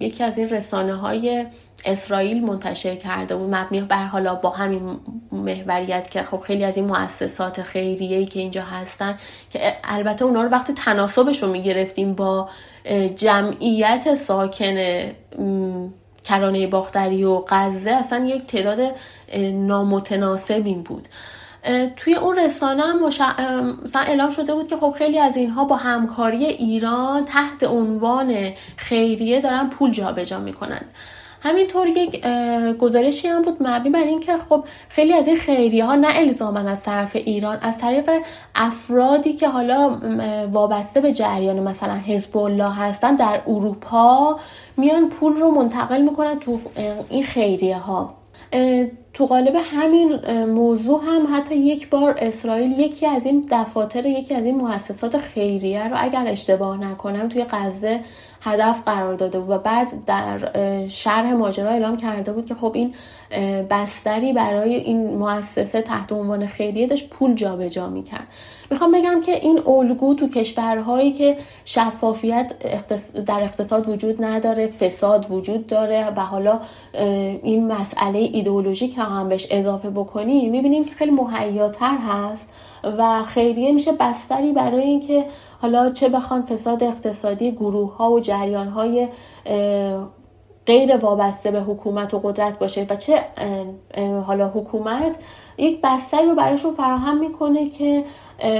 یکی 0.00 0.24
از 0.24 0.38
این 0.38 0.48
رسانه 0.48 0.94
های 0.94 1.46
اسرائیل 1.84 2.44
منتشر 2.44 2.96
کرده 2.96 3.36
بود. 3.36 3.54
مبنی 3.54 3.80
بر 3.80 4.04
حالا 4.04 4.34
با 4.34 4.50
همین 4.50 4.96
محوریت 5.32 6.10
که 6.10 6.22
خب 6.22 6.40
خیلی 6.40 6.64
از 6.64 6.76
این 6.76 6.86
مؤسسات 6.86 7.62
خیریه 7.62 8.26
که 8.26 8.40
اینجا 8.40 8.62
هستن 8.62 9.18
که 9.50 9.60
البته 9.84 10.24
اونا 10.24 10.42
رو 10.42 10.48
وقتی 10.48 10.72
تناسبش 10.72 11.42
رو 11.42 11.48
می‌گرفتیم 11.48 12.14
با 12.14 12.48
جمعیت 13.16 14.14
ساکن 14.14 14.76
کرانه 16.24 16.66
باختری 16.66 17.24
و 17.24 17.44
غزه 17.48 17.90
اصلا 17.90 18.24
یک 18.24 18.46
تعداد 18.46 18.78
نامتناسبی 19.52 20.74
بود. 20.74 21.08
توی 21.96 22.14
اون 22.14 22.38
رسانه 22.38 22.82
هم 22.82 23.06
مش... 23.06 23.20
مثلا 23.84 24.02
اعلام 24.02 24.30
شده 24.30 24.54
بود 24.54 24.68
که 24.68 24.76
خب 24.76 24.94
خیلی 24.98 25.18
از 25.18 25.36
اینها 25.36 25.64
با 25.64 25.76
همکاری 25.76 26.44
ایران 26.44 27.24
تحت 27.24 27.64
عنوان 27.64 28.52
خیریه 28.76 29.40
دارن 29.40 29.68
پول 29.68 29.90
جابجا 29.90 30.38
می‌کنن. 30.38 30.82
همینطور 31.42 31.86
یک 31.86 32.26
گزارشی 32.78 33.28
هم 33.28 33.42
بود 33.42 33.56
مبنی 33.60 33.90
بر 33.90 34.02
اینکه 34.02 34.36
خب 34.48 34.64
خیلی 34.88 35.12
از 35.12 35.26
این 35.26 35.36
خیریه 35.36 35.84
ها 35.84 35.94
نه 35.94 36.08
الزامن 36.10 36.68
از 36.68 36.82
طرف 36.82 37.16
ایران 37.16 37.58
از 37.62 37.78
طریق 37.78 38.10
افرادی 38.54 39.32
که 39.32 39.48
حالا 39.48 40.00
وابسته 40.50 41.00
به 41.00 41.12
جریان 41.12 41.60
مثلا 41.60 41.94
حزب 41.94 42.36
الله 42.36 42.74
هستن 42.74 43.14
در 43.14 43.40
اروپا 43.46 44.40
میان 44.76 45.08
پول 45.08 45.34
رو 45.34 45.50
منتقل 45.50 46.02
می‌کنن 46.02 46.38
تو 46.38 46.60
این 47.08 47.22
خیریه 47.22 47.78
ها 47.78 48.14
تو 49.14 49.26
قالب 49.26 49.56
همین 49.64 50.20
موضوع 50.44 51.02
هم 51.06 51.36
حتی 51.36 51.54
یک 51.54 51.90
بار 51.90 52.16
اسرائیل 52.18 52.80
یکی 52.80 53.06
از 53.06 53.26
این 53.26 53.46
دفاتر 53.50 54.06
یکی 54.06 54.34
از 54.34 54.44
این 54.44 54.56
مؤسسات 54.56 55.18
خیریه 55.18 55.88
رو 55.88 55.96
اگر 55.98 56.24
اشتباه 56.26 56.76
نکنم 56.76 57.28
توی 57.28 57.44
غزه 57.50 58.00
هدف 58.40 58.82
قرار 58.86 59.14
داده 59.14 59.40
بود 59.40 59.50
و 59.50 59.58
بعد 59.58 60.04
در 60.06 60.38
شرح 60.88 61.32
ماجرا 61.32 61.70
اعلام 61.70 61.96
کرده 61.96 62.32
بود 62.32 62.46
که 62.46 62.54
خب 62.54 62.72
این 62.74 62.94
بستری 63.70 64.32
برای 64.32 64.74
این 64.74 65.16
مؤسسه 65.16 65.82
تحت 65.82 66.12
عنوان 66.12 66.46
خیریه 66.46 66.86
داشت 66.86 67.10
پول 67.10 67.34
جابجا 67.34 67.68
جا 67.68 67.88
می‌کرد. 67.88 68.26
می‌خوام 68.70 68.92
بگم 68.92 69.20
که 69.20 69.32
این 69.32 69.62
الگو 69.66 70.14
تو 70.14 70.28
کشورهایی 70.28 71.12
که 71.12 71.36
شفافیت 71.64 72.52
در 73.26 73.40
اقتصاد 73.40 73.88
وجود 73.88 74.24
نداره 74.24 74.66
فساد 74.66 75.26
وجود 75.30 75.66
داره 75.66 76.10
و 76.16 76.20
حالا 76.20 76.60
این 77.42 77.72
مسئله 77.72 78.18
ایدئولوژیک 78.18 78.98
رو 78.98 79.02
هم 79.02 79.28
بهش 79.28 79.46
اضافه 79.50 79.90
بکنیم 79.90 80.50
می‌بینیم 80.50 80.84
که 80.84 80.94
خیلی 80.94 81.10
مهیاتر 81.10 81.96
هست 82.08 82.48
و 82.98 83.22
خیریه 83.22 83.72
میشه 83.72 83.92
بستری 83.92 84.52
برای 84.52 84.82
اینکه 84.82 85.26
حالا 85.62 85.90
چه 85.90 86.08
بخوان 86.08 86.42
فساد 86.42 86.84
اقتصادی 86.84 87.52
گروه 87.52 87.96
ها 87.96 88.10
و 88.10 88.20
جریان 88.20 88.68
های 88.68 89.08
غیر 90.66 90.96
وابسته 90.96 91.50
به 91.50 91.60
حکومت 91.60 92.14
و 92.14 92.18
قدرت 92.18 92.58
باشه 92.58 92.86
و 92.90 92.96
چه 92.96 93.24
حالا 94.26 94.48
حکومت 94.48 95.16
یک 95.58 95.80
بستری 95.82 96.26
رو 96.26 96.34
براشون 96.34 96.72
فراهم 96.72 97.18
می‌کنه 97.18 97.68
که 97.68 98.04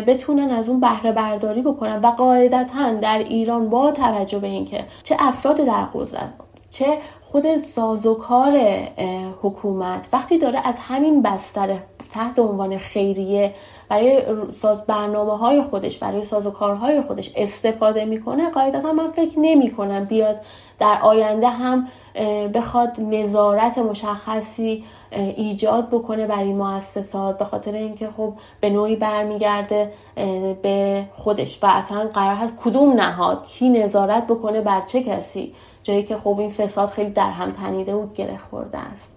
بتونن 0.06 0.50
از 0.50 0.68
اون 0.68 0.80
بهره 0.80 1.12
برداری 1.12 1.62
بکنن. 1.62 2.00
و 2.00 2.06
قاعدتا 2.06 2.94
در 2.94 3.18
ایران 3.18 3.70
با 3.70 3.90
توجه 3.90 4.38
به 4.38 4.46
اینکه 4.46 4.84
چه 5.02 5.16
افراد 5.18 5.56
در 5.56 5.84
قدرت 5.94 6.32
چه 6.70 6.98
خود 7.22 7.56
سازوکار 7.56 8.58
حکومت 9.42 10.08
وقتی 10.12 10.38
داره 10.38 10.68
از 10.68 10.74
همین 10.78 11.22
بستر 11.22 11.76
تحت 12.14 12.38
عنوان 12.38 12.78
خیریه 12.78 13.54
برای 13.88 14.22
ساز 14.52 14.82
برنامه 14.86 15.38
های 15.38 15.62
خودش 15.62 15.98
برای 15.98 16.24
ساز 16.24 16.46
و 16.46 16.50
کارهای 16.50 17.02
خودش 17.02 17.32
استفاده 17.36 18.04
می‌کنه 18.04 18.50
قاعدتا 18.50 18.92
من 18.92 19.10
فکر 19.10 19.38
نمی 19.38 19.70
کنم 19.70 20.04
بیاد 20.04 20.36
در 20.78 20.98
آینده 21.02 21.48
هم 21.48 21.88
بخواد 22.54 23.00
نظارت 23.00 23.78
مشخصی 23.78 24.84
ایجاد 25.36 25.88
بکنه 25.88 26.26
برای 26.26 26.46
این 26.46 26.56
مؤسسات 26.56 27.38
به 27.38 27.44
خاطر 27.44 27.72
اینکه 27.72 28.08
خب 28.16 28.32
به 28.60 28.70
نوعی 28.70 28.96
برمیگرده 28.96 29.92
به 30.62 31.04
خودش 31.16 31.62
و 31.62 31.66
اصلا 31.66 32.08
قرار 32.14 32.36
هست 32.36 32.54
کدوم 32.64 32.92
نهاد 32.92 33.44
کی 33.44 33.68
نظارت 33.68 34.26
بکنه 34.26 34.60
بر 34.60 34.80
چه 34.80 35.02
کسی؟ 35.02 35.54
جایی 35.82 36.02
که 36.02 36.16
خب 36.16 36.38
این 36.38 36.50
فساد 36.50 36.88
خیلی 36.88 37.10
در 37.10 37.30
هم 37.30 37.50
تنیده 37.50 37.94
و 37.94 38.06
گره 38.14 38.38
خورده 38.50 38.78
است. 38.78 39.14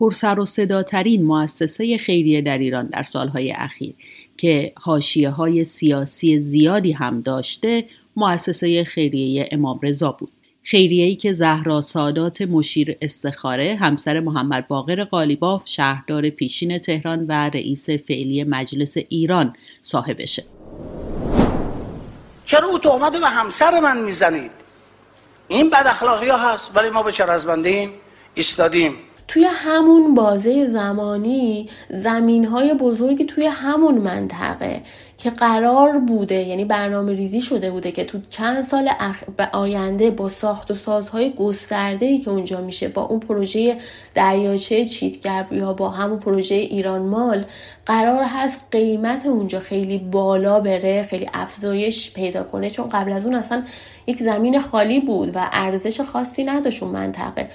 پرسر 0.00 0.40
و 0.40 0.44
صداترین 0.44 1.26
مؤسسه 1.26 1.98
خیریه 1.98 2.40
در 2.40 2.58
ایران 2.58 2.86
در 2.86 3.02
سالهای 3.02 3.52
اخیر 3.52 3.94
که 4.36 4.72
حاشیه 4.76 5.30
های 5.30 5.64
سیاسی 5.64 6.40
زیادی 6.40 6.92
هم 6.92 7.20
داشته 7.20 7.84
مؤسسه 8.16 8.84
خیریه 8.84 9.48
امام 9.52 9.80
رضا 9.82 10.12
بود. 10.12 10.30
خیریه‌ای 10.62 11.16
که 11.16 11.32
زهرا 11.32 11.80
سادات 11.80 12.42
مشیر 12.42 12.96
استخاره 13.02 13.76
همسر 13.80 14.20
محمد 14.20 14.68
باقر 14.68 15.04
قالیباف 15.04 15.62
شهردار 15.64 16.30
پیشین 16.30 16.78
تهران 16.78 17.26
و 17.28 17.32
رئیس 17.32 17.90
فعلی 17.90 18.44
مجلس 18.44 18.96
ایران 19.08 19.56
صاحبشه. 19.82 20.44
چرا 22.44 22.68
او 22.68 22.78
تهمت 22.78 23.20
به 23.20 23.28
همسر 23.28 23.80
من 23.80 24.04
می‌زنید؟ 24.04 24.50
این 25.48 25.70
بد 25.70 25.86
اخلاقی 25.86 26.28
هست 26.28 26.70
ولی 26.74 26.90
ما 26.90 27.02
به 27.02 27.12
چرزبندیم 27.12 27.90
ایستادیم. 28.34 28.94
توی 29.30 29.44
همون 29.44 30.14
بازه 30.14 30.66
زمانی 30.66 31.68
زمین 31.88 32.44
های 32.44 32.74
بزرگی 32.74 33.24
توی 33.24 33.46
همون 33.46 33.94
منطقه 33.94 34.82
که 35.18 35.30
قرار 35.30 35.98
بوده 35.98 36.34
یعنی 36.34 36.64
برنامه 36.64 37.12
ریزی 37.12 37.40
شده 37.40 37.70
بوده 37.70 37.92
که 37.92 38.04
تو 38.04 38.18
چند 38.30 38.66
سال 38.66 38.90
اخ... 39.00 39.22
آینده 39.52 40.10
با 40.10 40.28
ساخت 40.28 40.70
و 40.70 40.74
سازهای 40.74 41.32
گسترده 41.32 42.06
ای 42.06 42.18
که 42.18 42.30
اونجا 42.30 42.60
میشه 42.60 42.88
با 42.88 43.02
اون 43.02 43.20
پروژه 43.20 43.76
دریاچه 44.14 44.84
چیتگر 44.84 45.46
یا 45.50 45.72
با 45.72 45.90
همون 45.90 46.18
پروژه 46.18 46.54
ایران 46.54 47.02
مال 47.02 47.44
قرار 47.86 48.24
هست 48.24 48.60
قیمت 48.70 49.26
اونجا 49.26 49.60
خیلی 49.60 49.98
بالا 49.98 50.60
بره 50.60 51.02
خیلی 51.02 51.28
افزایش 51.34 52.12
پیدا 52.12 52.42
کنه. 52.42 52.70
چون 52.70 52.88
قبل 52.88 53.12
از 53.12 53.24
اون 53.26 53.34
اصلا 53.34 53.62
یک 54.06 54.22
زمین 54.22 54.60
خالی 54.60 55.00
بود 55.00 55.36
و 55.36 55.48
ارزش 55.52 56.00
خاصی 56.00 56.44
نداشت 56.44 56.82
اون 56.82 56.92
منطقه. 56.92 57.48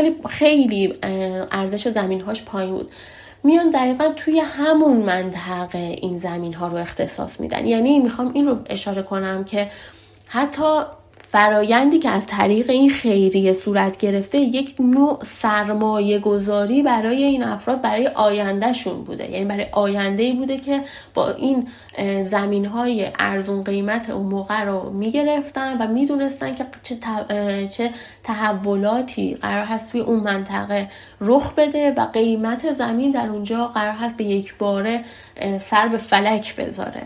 خیلی 0.00 0.16
خیلی 0.28 0.94
ارزش 1.52 1.88
زمین 1.88 2.20
هاش 2.20 2.42
پایین 2.42 2.74
بود. 2.74 2.90
میان 3.44 3.70
دقیقا 3.70 4.12
توی 4.16 4.38
همون 4.40 4.96
منطقه 4.96 5.78
این 5.78 6.18
زمین 6.18 6.54
ها 6.54 6.68
رو 6.68 6.76
اختصاص 6.76 7.40
میدن. 7.40 7.66
یعنی 7.66 7.98
می‌خوام 7.98 8.30
این 8.34 8.46
رو 8.46 8.58
اشاره 8.66 9.02
کنم 9.02 9.44
که 9.44 9.70
حتی 10.26 10.82
فرایندی 11.32 11.98
که 11.98 12.10
از 12.10 12.26
طریق 12.26 12.70
این 12.70 12.90
خیریه 12.90 13.52
صورت 13.52 13.96
گرفته 13.96 14.38
یک 14.38 14.74
نوع 14.80 15.18
سرمایه 15.22 16.18
گذاری 16.18 16.82
برای 16.82 17.22
این 17.22 17.42
افراد 17.42 17.80
برای 17.80 18.06
آیندهشون 18.06 19.04
بوده. 19.04 19.30
یعنی 19.30 19.44
برای 19.44 19.66
آینده 19.72 20.22
ای 20.22 20.32
بوده 20.32 20.56
که 20.56 20.80
با 21.14 21.30
این 21.30 21.68
زمین 22.30 22.64
های 22.64 23.10
ارزون 23.18 23.62
قیمت 23.62 24.10
اون 24.10 24.26
موقع 24.26 24.64
رو 24.64 24.90
می‌گرفتن 24.90 25.76
و 25.82 25.92
می‌دونستن 25.92 26.54
که 26.54 26.66
چه, 26.82 26.96
چه 27.68 27.90
تحولاتی 28.22 29.34
قرار 29.34 29.64
هست 29.64 29.92
توی 29.92 30.00
اون 30.00 30.20
منطقه 30.20 30.88
رخ 31.20 31.52
بده 31.54 31.94
و 31.96 32.06
قیمت 32.12 32.74
زمین 32.74 33.10
در 33.10 33.30
اونجا 33.30 33.66
قرار 33.66 33.94
هست 33.94 34.16
به 34.16 34.24
یک 34.24 34.54
باره 34.58 35.00
سر 35.60 35.88
به 35.88 35.98
فلک 35.98 36.56
بذاره. 36.56 37.02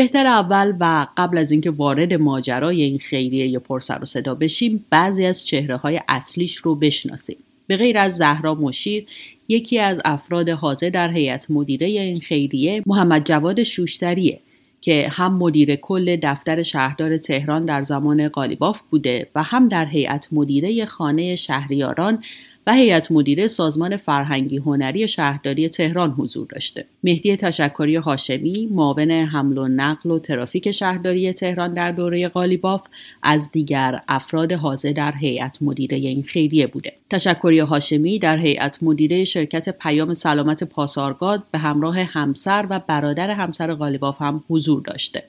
بهتر 0.00 0.26
اول 0.26 0.76
و 0.80 1.06
قبل 1.16 1.38
از 1.38 1.52
اینکه 1.52 1.70
وارد 1.70 2.14
ماجرای 2.14 2.82
این 2.82 2.98
خیریه 2.98 3.46
یا 3.46 3.60
پرسر 3.60 3.98
و 4.02 4.06
صدا 4.06 4.34
بشیم 4.34 4.84
بعضی 4.90 5.24
از 5.24 5.46
چهره 5.46 5.76
های 5.76 6.00
اصلیش 6.08 6.56
رو 6.56 6.74
بشناسیم. 6.74 7.36
به 7.66 7.76
غیر 7.76 7.98
از 7.98 8.16
زهرا 8.16 8.54
مشیر 8.54 9.06
یکی 9.48 9.78
از 9.78 10.00
افراد 10.04 10.48
حاضر 10.48 10.88
در 10.88 11.10
هیئت 11.10 11.50
مدیره 11.50 11.86
این 11.86 12.20
خیریه 12.20 12.82
محمد 12.86 13.24
جواد 13.24 13.62
شوشتریه 13.62 14.40
که 14.80 15.08
هم 15.10 15.34
مدیر 15.34 15.76
کل 15.76 16.16
دفتر 16.22 16.62
شهردار 16.62 17.16
تهران 17.16 17.64
در 17.64 17.82
زمان 17.82 18.28
قالیباف 18.28 18.80
بوده 18.90 19.26
و 19.34 19.42
هم 19.42 19.68
در 19.68 19.86
هیئت 19.86 20.28
مدیره 20.32 20.84
خانه 20.84 21.36
شهریاران 21.36 22.24
و 22.66 22.74
هیئت 22.74 23.12
مدیره 23.12 23.46
سازمان 23.46 23.96
فرهنگی 23.96 24.56
هنری 24.56 25.08
شهرداری 25.08 25.68
تهران 25.68 26.10
حضور 26.10 26.46
داشته. 26.46 26.84
مهدی 27.04 27.36
تشکری 27.36 27.96
هاشمی 27.96 28.68
معاون 28.70 29.10
حمل 29.10 29.58
و 29.58 29.68
نقل 29.68 30.10
و 30.10 30.18
ترافیک 30.18 30.70
شهرداری 30.70 31.32
تهران 31.32 31.74
در 31.74 31.92
دوره 31.92 32.28
قالیباف 32.28 32.82
از 33.22 33.52
دیگر 33.52 34.00
افراد 34.08 34.52
حاضر 34.52 34.92
در 34.92 35.12
هیئت 35.12 35.58
مدیره 35.60 35.96
این 35.96 36.22
خیریه 36.22 36.66
بوده. 36.66 36.92
تشکری 37.10 37.58
هاشمی 37.58 38.18
در 38.18 38.38
هیئت 38.38 38.82
مدیره 38.82 39.24
شرکت 39.24 39.68
پیام 39.68 40.14
سلامت 40.14 40.64
پاسارگاد 40.64 41.42
به 41.52 41.58
همراه 41.58 41.98
همسر 42.02 42.66
و 42.70 42.80
برادر 42.86 43.30
همسر 43.30 43.74
قالیباف 43.74 44.22
هم 44.22 44.44
حضور 44.48 44.82
داشته. 44.82 45.24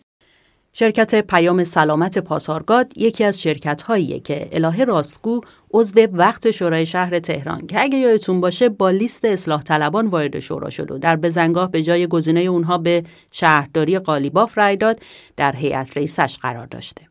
شرکت 0.74 1.28
پیام 1.28 1.64
سلامت 1.64 2.18
پاسارگاد 2.18 2.98
یکی 2.98 3.24
از 3.24 3.42
شرکت 3.42 3.82
هاییه 3.82 4.20
که 4.20 4.50
الهه 4.52 4.84
راستگو 4.84 5.42
عضو 5.74 6.08
وقت 6.14 6.52
شورای 6.52 6.86
شهر 6.86 7.20
تهران 7.20 7.68
که 7.68 7.82
اگه 7.82 7.98
یادتون 7.98 8.42
باشه 8.42 8.70
با 8.70 8.90
لیست 8.90 9.26
اصلاح 9.26 9.62
طلبان 9.62 10.08
وارد 10.08 10.40
شورا 10.40 10.70
شد 10.70 10.92
و 10.92 10.98
در 10.98 11.16
بزنگاه 11.16 11.72
به 11.72 11.84
جای 11.84 12.08
گزینه 12.08 12.40
اونها 12.40 12.78
به 12.78 13.04
شهرداری 13.32 14.00
قالیباف 14.00 14.58
رای 14.58 14.78
داد 14.78 15.00
در 15.38 15.56
هیئت 15.56 15.98
رئیسش 15.98 16.38
قرار 16.42 16.66
داشته. 16.66 17.02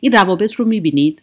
این 0.00 0.12
روابط 0.12 0.54
رو 0.54 0.64
می‌بینید 0.64 1.22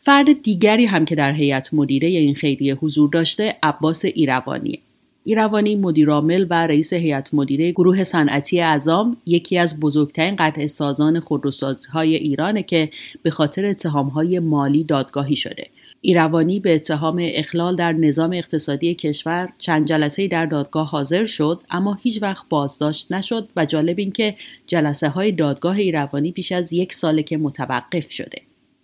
فرد 0.00 0.42
دیگری 0.42 0.86
هم 0.86 1.04
که 1.04 1.14
در 1.14 1.32
هیئت 1.32 1.74
مدیره 1.74 2.08
این 2.08 2.34
خیریه 2.34 2.74
حضور 2.74 3.10
داشته 3.10 3.56
عباس 3.62 4.04
ایروانیه 4.04 4.78
ایروانی 5.26 5.76
مدیرعامل 5.76 6.46
و 6.50 6.66
رئیس 6.66 6.92
هیئت 6.92 7.34
مدیره 7.34 7.72
گروه 7.72 8.04
صنعتی 8.04 8.60
اعظام 8.60 9.16
یکی 9.26 9.58
از 9.58 9.80
بزرگترین 9.80 10.36
قطع 10.36 10.66
سازان 10.66 11.20
خودروسازهای 11.20 12.14
ایرانه 12.14 12.62
که 12.62 12.90
به 13.22 13.30
خاطر 13.30 13.64
اتهامهای 13.64 14.38
مالی 14.38 14.84
دادگاهی 14.84 15.36
شده. 15.36 15.66
ایروانی 16.00 16.60
به 16.60 16.74
اتهام 16.74 17.16
اخلال 17.20 17.76
در 17.76 17.92
نظام 17.92 18.32
اقتصادی 18.32 18.94
کشور 18.94 19.48
چند 19.58 19.88
جلسه 19.88 20.28
در 20.28 20.46
دادگاه 20.46 20.88
حاضر 20.88 21.26
شد 21.26 21.62
اما 21.70 21.98
هیچ 22.02 22.22
وقت 22.22 22.44
بازداشت 22.48 23.12
نشد 23.12 23.48
و 23.56 23.66
جالب 23.66 23.98
این 23.98 24.12
که 24.12 24.34
جلسه 24.66 25.08
های 25.08 25.32
دادگاه 25.32 25.76
ایروانی 25.76 26.32
بیش 26.32 26.52
از 26.52 26.72
یک 26.72 26.92
ساله 26.92 27.22
که 27.22 27.36
متوقف 27.36 28.10
شده. 28.10 28.42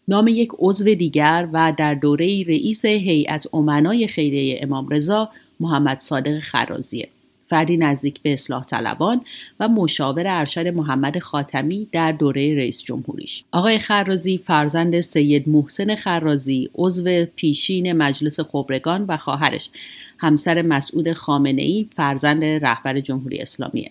نام 0.09 0.29
یک 0.29 0.50
عضو 0.59 0.94
دیگر 0.94 1.48
و 1.53 1.72
در 1.79 1.94
دوره 1.94 2.26
رئیس 2.26 2.85
هیئت 2.85 3.55
امنای 3.55 4.09
خیریه 4.09 4.61
امام 4.62 4.88
رضا 4.88 5.29
محمد 5.61 6.01
صادق 6.01 6.40
خرازیه. 6.40 7.09
فردی 7.51 7.77
نزدیک 7.77 8.23
به 8.23 8.33
اصلاح 8.33 8.64
طلبان 8.64 9.20
و 9.61 9.68
مشاور 9.68 10.25
ارشد 10.27 10.66
محمد 10.66 11.18
خاتمی 11.18 11.87
در 11.92 12.12
دوره 12.12 12.55
رئیس 12.55 12.83
جمهوریش. 12.83 13.44
آقای 13.53 13.79
خرازی 13.79 14.38
فرزند 14.38 15.01
سید 15.01 15.49
محسن 15.49 15.94
خرازی 15.94 16.70
عضو 16.75 17.25
پیشین 17.37 17.92
مجلس 17.92 18.40
خبرگان 18.40 19.05
و 19.09 19.16
خواهرش. 19.16 19.70
همسر 20.18 20.62
مسعود 20.62 21.12
خامنه 21.12 21.62
ای 21.62 21.87
فرزند 21.96 22.44
رهبر 22.44 23.01
جمهوری 23.01 23.38
اسلامیه. 23.38 23.90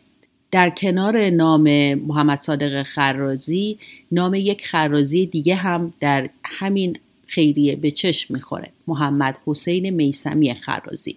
در 0.51 0.69
کنار 0.69 1.29
نام 1.29 1.93
محمد 1.93 2.39
صادق 2.39 2.84
خرازی 2.84 3.77
نام 4.12 4.36
یک 4.36 4.67
خرازی 4.67 5.25
دیگه 5.25 5.55
هم 5.55 5.93
در 5.99 6.29
همین 6.43 6.99
خیریه 7.27 7.75
به 7.75 7.91
چشم 7.91 8.34
می‌خوره. 8.34 8.69
محمد 8.88 9.38
حسین 9.45 9.89
میسمی 9.89 10.53
خرازی. 10.53 11.15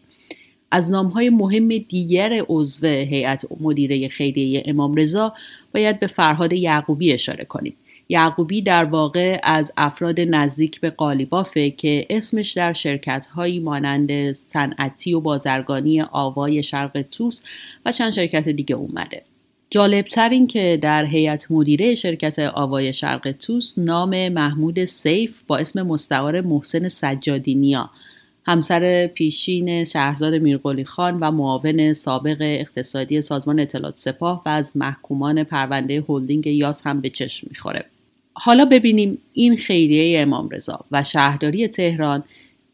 از 0.73 0.91
نامهای 0.91 1.31
مهم 1.31 1.69
دیگر 1.69 2.45
عضو 2.49 2.87
هیئت 2.87 3.45
مدیره 3.61 4.09
خیریه 4.09 4.63
امام 4.67 4.95
رضا 4.95 5.33
باید 5.75 6.01
به 6.01 6.07
فرهاد 6.07 6.53
یعقوبی 6.53 7.13
اشاره 7.13 7.45
کنیم. 7.45 7.75
یعقوبی 8.09 8.63
در 8.63 8.85
واقع 8.85 9.41
از 9.43 9.73
افراد 9.77 10.21
نزدیک 10.21 10.81
به 10.81 10.91
قالیبافه 10.91 11.71
که 11.71 12.07
اسمش 12.11 12.53
در 12.53 12.73
شرکت 12.73 13.27
هایی 13.27 13.61
مانند 13.61 14.33
صنعتی 14.33 15.15
و 15.15 15.21
بازرگانی 15.21 16.03
آوای 16.03 16.63
شرق 16.63 17.03
توس 17.03 17.43
و 17.87 17.93
چند 17.93 18.13
شرکت 18.13 18.49
دیگه 18.49 18.75
اومده. 18.75 19.23
جالبتر 19.71 20.29
این 20.29 20.47
که 20.47 20.79
در 20.83 21.05
هیئت 21.05 21.51
مدیره 21.51 21.95
شرکت 21.95 22.39
آوای 22.39 22.93
شرق 22.93 23.33
توس 23.33 23.79
نام 23.79 24.29
محمود 24.29 24.85
سیف 24.85 25.43
با 25.47 25.57
اسم 25.57 25.83
مستعار 25.83 26.41
محسن 26.41 26.89
سجادینیا 26.89 27.91
همسر 28.45 29.07
پیشین 29.07 29.85
شهرزاد 29.85 30.35
میرقلی 30.35 30.85
خان 30.85 31.21
و 31.21 31.31
معاون 31.31 31.93
سابق 31.93 32.37
اقتصادی 32.41 33.21
سازمان 33.21 33.61
اطلاعات 33.61 33.99
سپاه 33.99 34.43
و 34.47 34.49
از 34.49 34.77
محکومان 34.77 35.45
پرونده 35.45 36.05
هلدینگ 36.09 36.47
یاس 36.47 36.87
هم 36.87 37.01
به 37.01 37.11
چشم 37.11 37.47
می‌خوره. 37.51 37.85
حالا 38.35 38.65
ببینیم 38.65 39.19
این 39.33 39.57
خیریه 39.57 40.21
امام 40.21 40.49
رضا 40.49 40.85
و 40.93 41.03
شهرداری 41.03 41.69
تهران 41.69 42.25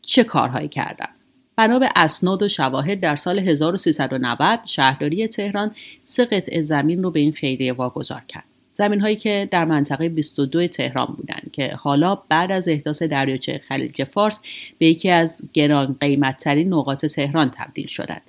چه 0.02 0.24
کارهایی 0.24 0.68
کردن. 0.68 1.08
بنا 1.56 1.78
به 1.78 1.88
اسناد 1.96 2.42
و 2.42 2.48
شواهد 2.48 3.00
در 3.00 3.16
سال 3.16 3.38
1390 3.38 4.60
شهرداری 4.66 5.28
تهران 5.28 5.70
سه 6.04 6.24
قطعه 6.24 6.62
زمین 6.62 7.02
رو 7.02 7.10
به 7.10 7.20
این 7.20 7.32
خیریه 7.32 7.72
واگذار 7.72 8.22
کرد. 8.28 8.44
زمین 8.78 9.00
هایی 9.00 9.16
که 9.16 9.48
در 9.50 9.64
منطقه 9.64 10.08
22 10.08 10.68
تهران 10.68 11.14
بودند 11.16 11.50
که 11.52 11.68
حالا 11.68 12.14
بعد 12.14 12.52
از 12.52 12.68
احداث 12.68 13.02
دریاچه 13.02 13.60
خلیج 13.68 14.04
فارس 14.04 14.40
به 14.78 14.86
یکی 14.86 15.10
از 15.10 15.42
گران 15.52 15.96
قیمت 16.00 16.38
ترین 16.38 16.74
نقاط 16.74 17.06
تهران 17.06 17.50
تبدیل 17.54 17.86
شدند 17.86 18.22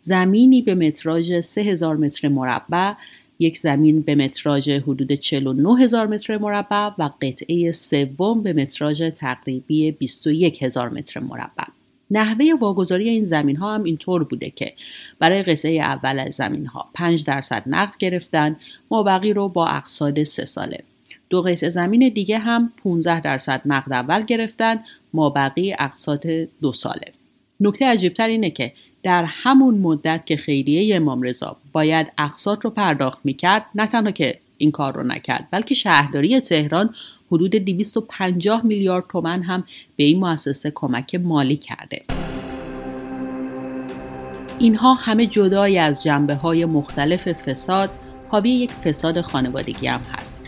زمینی 0.00 0.62
به 0.62 0.74
متراژ 0.74 1.40
3000 1.40 1.96
متر 1.96 2.28
مربع 2.28 2.92
یک 3.38 3.58
زمین 3.58 4.00
به 4.00 4.14
متراژ 4.14 4.68
حدود 4.68 5.12
49 5.12 5.82
هزار 5.82 6.06
متر 6.06 6.38
مربع 6.38 6.90
و 6.98 7.10
قطعه 7.22 7.72
سوم 7.72 8.42
به 8.42 8.52
متراژ 8.52 9.02
تقریبی 9.02 9.90
21 9.90 10.62
هزار 10.62 10.88
متر 10.88 11.20
مربع. 11.20 11.64
نحوه 12.12 12.46
واگذاری 12.60 13.08
این 13.08 13.24
زمین 13.24 13.56
ها 13.56 13.74
هم 13.74 13.84
اینطور 13.84 14.24
بوده 14.24 14.50
که 14.50 14.72
برای 15.18 15.42
قطعه 15.42 15.82
اول 15.82 16.18
از 16.18 16.34
زمین 16.34 16.66
ها 16.66 16.88
5 16.94 17.24
درصد 17.24 17.62
نقد 17.66 17.96
گرفتن 17.98 18.56
مابقی 18.90 19.32
رو 19.32 19.48
با 19.48 19.66
اقصاد 19.68 20.24
سه 20.24 20.44
ساله. 20.44 20.82
دو 21.30 21.42
قطعه 21.42 21.68
زمین 21.68 22.08
دیگه 22.08 22.38
هم 22.38 22.72
15 22.84 23.20
درصد 23.20 23.62
نقد 23.64 23.92
اول 23.92 24.22
گرفتن 24.22 24.84
مابقی 25.14 25.74
اقساط 25.78 26.26
دو 26.60 26.72
ساله. 26.72 27.12
نکته 27.60 27.84
عجیبتر 27.84 28.26
اینه 28.26 28.50
که 28.50 28.72
در 29.02 29.24
همون 29.24 29.78
مدت 29.78 30.26
که 30.26 30.36
خیریه 30.36 30.96
امام 30.96 31.22
رضا 31.22 31.56
باید 31.72 32.06
اقساط 32.18 32.64
رو 32.64 32.70
پرداخت 32.70 33.18
می‌کرد 33.24 33.66
نه 33.74 33.86
تنها 33.86 34.10
که 34.10 34.38
این 34.58 34.70
کار 34.70 34.94
رو 34.94 35.02
نکرد 35.02 35.48
بلکه 35.50 35.74
شهرداری 35.74 36.40
تهران 36.40 36.94
حدود 37.32 37.50
250 37.50 38.66
میلیارد 38.66 39.04
تومن 39.08 39.42
هم 39.42 39.64
به 39.96 40.04
این 40.04 40.20
مؤسسه 40.20 40.72
کمک 40.74 41.14
مالی 41.14 41.56
کرده. 41.56 42.02
اینها 44.58 44.94
همه 44.94 45.26
جدای 45.26 45.78
از 45.78 46.02
جنبه 46.02 46.34
های 46.34 46.64
مختلف 46.64 47.32
فساد 47.32 47.90
حاوی 48.28 48.50
یک 48.50 48.70
فساد 48.70 49.20
خانوادگی 49.20 49.86
هم 49.86 50.00
هست. 50.12 50.38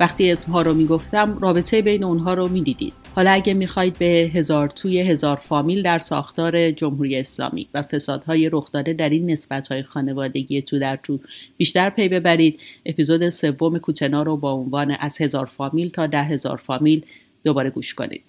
وقتی 0.00 0.30
اسمها 0.30 0.62
رو 0.62 0.74
می‌گفتم 0.74 1.38
رابطه 1.38 1.82
بین 1.82 2.04
اونها 2.04 2.34
رو 2.34 2.48
می‌دیدید. 2.48 2.92
حالا 3.18 3.30
اگه 3.30 3.54
می‌خواید 3.54 3.98
به 3.98 4.30
هزار 4.34 4.68
توی 4.68 5.00
هزار 5.00 5.36
فامیل 5.36 5.82
در 5.82 5.98
ساختار 5.98 6.70
جمهوری 6.70 7.16
اسلامی 7.16 7.68
و 7.74 7.82
فسادهای 7.82 8.48
رخ 8.52 8.72
داده 8.72 8.92
در 8.92 9.08
این 9.08 9.30
نسبتهای 9.30 9.82
خانوادگی 9.82 10.62
تو 10.62 10.78
در 10.78 10.98
تو 11.02 11.20
بیشتر 11.56 11.90
پی 11.90 12.08
ببرید. 12.08 12.60
اپیزود 12.86 13.28
سوم 13.28 13.78
کوتنا 13.78 14.22
رو 14.22 14.36
با 14.36 14.52
عنوان 14.52 14.90
از 14.90 15.20
هزار 15.20 15.46
فامیل 15.46 15.88
تا 15.90 16.06
ده 16.06 16.22
هزار 16.22 16.56
فامیل 16.56 17.04
دوباره 17.44 17.70
گوش 17.70 17.94
کنید. 17.94 18.22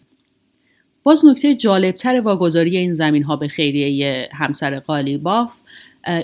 باز 1.03 1.25
نکته 1.25 1.55
جالبتر 1.55 2.21
واگذاری 2.21 2.77
این 2.77 2.93
زمین 2.93 3.23
ها 3.23 3.35
به 3.35 3.47
خیریه 3.47 4.29
همسر 4.33 4.79
قالیباف 4.79 5.51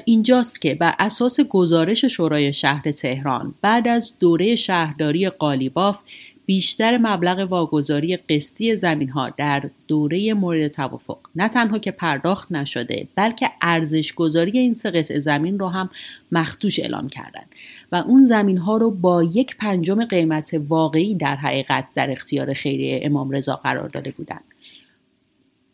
اینجاست 0.05 0.61
که 0.61 0.75
بر 0.75 0.95
اساس 0.99 1.39
گزارش 1.39 2.05
شورای 2.05 2.53
شهر 2.53 2.91
تهران 2.91 3.53
بعد 3.61 3.87
از 3.87 4.15
دوره 4.19 4.55
شهرداری 4.55 5.29
قالیباف 5.29 5.99
بیشتر 6.45 6.97
مبلغ 6.97 7.51
واگذاری 7.51 8.17
قسطی 8.17 8.75
زمین 8.75 9.09
ها 9.09 9.29
در 9.29 9.69
دوره 9.87 10.33
مورد 10.33 10.67
توافق. 10.67 11.17
نه 11.35 11.49
تنها 11.49 11.79
که 11.79 11.91
پرداخت 11.91 12.51
نشده 12.51 13.07
بلکه 13.15 13.49
ارزش 13.61 14.13
گذاری 14.13 14.59
این 14.59 14.73
سه 14.73 15.19
زمین 15.19 15.59
رو 15.59 15.67
هم 15.67 15.89
مختوش 16.31 16.79
اعلام 16.79 17.09
کردند 17.09 17.47
و 17.91 17.95
اون 17.95 18.25
زمین 18.25 18.57
ها 18.57 18.77
رو 18.77 18.91
با 18.91 19.23
یک 19.23 19.57
پنجم 19.57 20.05
قیمت 20.05 20.61
واقعی 20.67 21.15
در 21.15 21.35
حقیقت 21.35 21.85
در 21.95 22.11
اختیار 22.11 22.53
خیریه 22.53 22.99
امام 23.03 23.31
رضا 23.31 23.55
قرار 23.55 23.89
داده 23.89 24.11
بودند. 24.11 24.43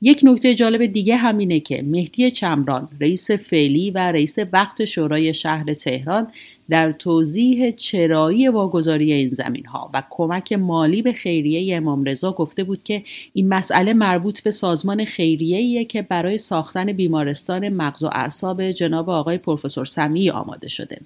یک 0.01 0.19
نکته 0.23 0.55
جالب 0.55 0.85
دیگه 0.85 1.15
همینه 1.15 1.59
که 1.59 1.83
مهدی 1.83 2.31
چمران 2.31 2.89
رئیس 3.01 3.31
فعلی 3.31 3.91
و 3.91 3.97
رئیس 3.97 4.37
وقت 4.53 4.85
شورای 4.85 5.33
شهر 5.33 5.73
تهران 5.73 6.27
در 6.71 6.91
توضیح 6.91 7.71
چرایی 7.71 8.47
واگذاری 8.47 9.13
این 9.13 9.29
زمین 9.29 9.65
ها 9.65 9.89
و 9.93 10.03
کمک 10.09 10.53
مالی 10.53 11.01
به 11.01 11.13
خیریه 11.13 11.77
امام 11.77 12.03
رضا 12.03 12.31
گفته 12.31 12.63
بود 12.63 12.83
که 12.83 13.03
این 13.33 13.49
مسئله 13.49 13.93
مربوط 13.93 14.41
به 14.41 14.51
سازمان 14.51 15.05
خیریه 15.05 15.85
که 15.85 16.01
برای 16.01 16.37
ساختن 16.37 16.93
بیمارستان 16.93 17.69
مغز 17.69 18.03
و 18.03 18.09
اعصاب 18.11 18.71
جناب 18.71 19.09
آقای 19.09 19.37
پروفسور 19.37 19.85
سمیعی 19.85 20.29
آماده 20.29 20.69
شده 20.69 21.01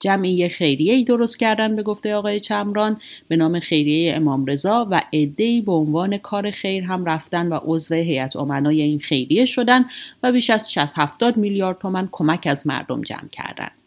جمعی 0.00 0.48
خیریه 0.48 0.94
ای 0.94 1.04
درست 1.04 1.38
کردن 1.38 1.76
به 1.76 1.82
گفته 1.82 2.14
آقای 2.14 2.40
چمران 2.40 3.00
به 3.28 3.36
نام 3.36 3.60
خیریه 3.60 4.14
امام 4.14 4.46
رضا 4.46 4.88
و 4.90 5.00
عدهای 5.12 5.60
به 5.60 5.72
عنوان 5.72 6.18
کار 6.18 6.50
خیر 6.50 6.84
هم 6.84 7.04
رفتن 7.04 7.48
و 7.48 7.58
عضو 7.62 7.94
هیئت 7.94 8.36
امنای 8.36 8.82
این 8.82 8.98
خیریه 8.98 9.46
شدن 9.46 9.84
و 10.22 10.32
بیش 10.32 10.50
از 10.50 10.72
60 10.72 10.92
70 10.96 11.36
میلیارد 11.36 11.78
تومن 11.78 12.08
کمک 12.12 12.46
از 12.50 12.66
مردم 12.66 13.02
جمع 13.02 13.28
کردند. 13.32 13.83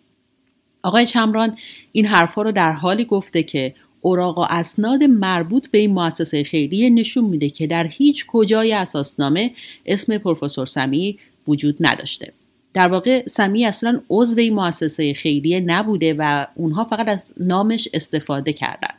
آقای 0.88 1.06
چمران 1.06 1.58
این 1.91 2.06
حرفها 2.06 2.41
رو 2.41 2.52
در 2.52 2.71
حالی 2.71 3.06
گفته 3.06 3.43
که 3.43 3.73
اوراق 4.02 4.38
و 4.38 4.45
اسناد 4.50 5.04
مربوط 5.04 5.67
به 5.67 5.78
این 5.78 5.91
مؤسسه 5.91 6.43
خیریه 6.43 6.89
نشون 6.89 7.23
میده 7.23 7.50
که 7.50 7.67
در 7.67 7.88
هیچ 7.88 8.26
کجای 8.28 8.73
اساسنامه 8.73 9.52
اسم 9.86 10.17
پروفسور 10.17 10.65
سمی 10.65 11.19
وجود 11.47 11.76
نداشته. 11.80 12.34
در 12.73 12.88
واقع 12.88 13.28
سمی 13.28 13.65
اصلا 13.65 14.02
عضو 14.10 14.39
این 14.39 14.54
مؤسسه 14.54 15.13
خیریه 15.13 15.60
نبوده 15.60 16.15
و 16.17 16.47
اونها 16.56 16.84
فقط 16.84 17.08
از 17.08 17.34
نامش 17.38 17.88
استفاده 17.93 18.54
کردن. 18.54 18.93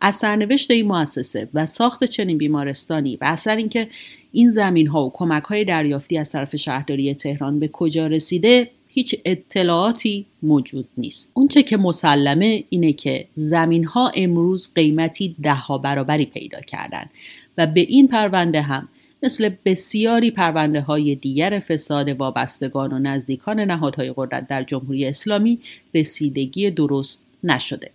از 0.00 0.14
سرنوشت 0.14 0.70
این 0.70 0.86
مؤسسه 0.86 1.48
و 1.54 1.66
ساخت 1.66 2.04
چنین 2.04 2.38
بیمارستانی 2.38 3.16
و 3.16 3.24
اصلا 3.24 3.52
اینکه 3.52 3.88
این 4.32 4.50
زمین 4.50 4.86
ها 4.86 5.06
و 5.06 5.12
کمک 5.14 5.42
های 5.42 5.64
دریافتی 5.64 6.18
از 6.18 6.30
طرف 6.30 6.56
شهرداری 6.56 7.14
تهران 7.14 7.58
به 7.58 7.68
کجا 7.68 8.06
رسیده 8.06 8.70
هیچ 8.94 9.16
اطلاعاتی 9.24 10.26
موجود 10.42 10.88
نیست 10.98 11.30
اونچه 11.34 11.62
که 11.62 11.76
مسلمه 11.76 12.64
اینه 12.68 12.92
که 12.92 13.26
زمین 13.34 13.84
ها 13.84 14.12
امروز 14.14 14.72
قیمتی 14.74 15.36
ده 15.42 15.54
ها 15.54 15.78
برابری 15.78 16.26
پیدا 16.26 16.60
کردن 16.60 17.06
و 17.58 17.66
به 17.66 17.80
این 17.80 18.08
پرونده 18.08 18.62
هم 18.62 18.88
مثل 19.22 19.50
بسیاری 19.64 20.30
پرونده 20.30 20.80
های 20.80 21.14
دیگر 21.14 21.62
فساد 21.68 22.08
وابستگان 22.08 22.92
و 22.92 22.98
نزدیکان 22.98 23.60
نهادهای 23.60 24.12
قدرت 24.16 24.48
در 24.48 24.62
جمهوری 24.62 25.06
اسلامی 25.06 25.58
رسیدگی 25.94 26.70
درست 26.70 27.26
نشده. 27.44 27.90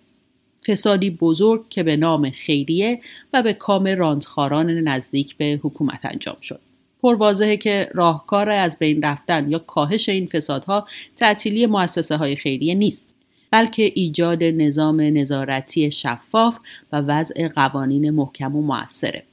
فسادی 0.67 1.10
بزرگ 1.10 1.69
که 1.69 1.83
به 1.83 1.97
نام 1.97 2.29
خیریه 2.29 3.01
و 3.33 3.43
به 3.43 3.53
کام 3.53 3.88
راندخاران 3.88 4.69
نزدیک 4.69 5.38
به 5.38 5.60
حکومت 5.63 5.99
انجام 6.03 6.38
شد. 6.41 6.60
پروازهه 7.01 7.57
که 7.57 7.89
راهکار 7.93 8.49
از 8.49 8.79
بین 8.79 9.01
رفتن 9.01 9.51
یا 9.51 9.60
کاهش 9.60 10.10
این 10.10 10.25
فسادها 10.25 10.88
تعطیلی 11.15 11.65
مؤسسه 11.65 12.17
های 12.17 12.36
خیریه 12.36 12.75
نیست 12.75 13.07
بلکه 13.51 13.91
ایجاد 13.95 14.43
نظام 14.43 15.01
نظارتی 15.01 15.91
شفاف 15.91 16.57
و 16.91 17.01
وضع 17.01 17.47
قوانین 17.47 18.10
محکم 18.10 18.55
و 18.55 18.62
موثره. 18.62 19.23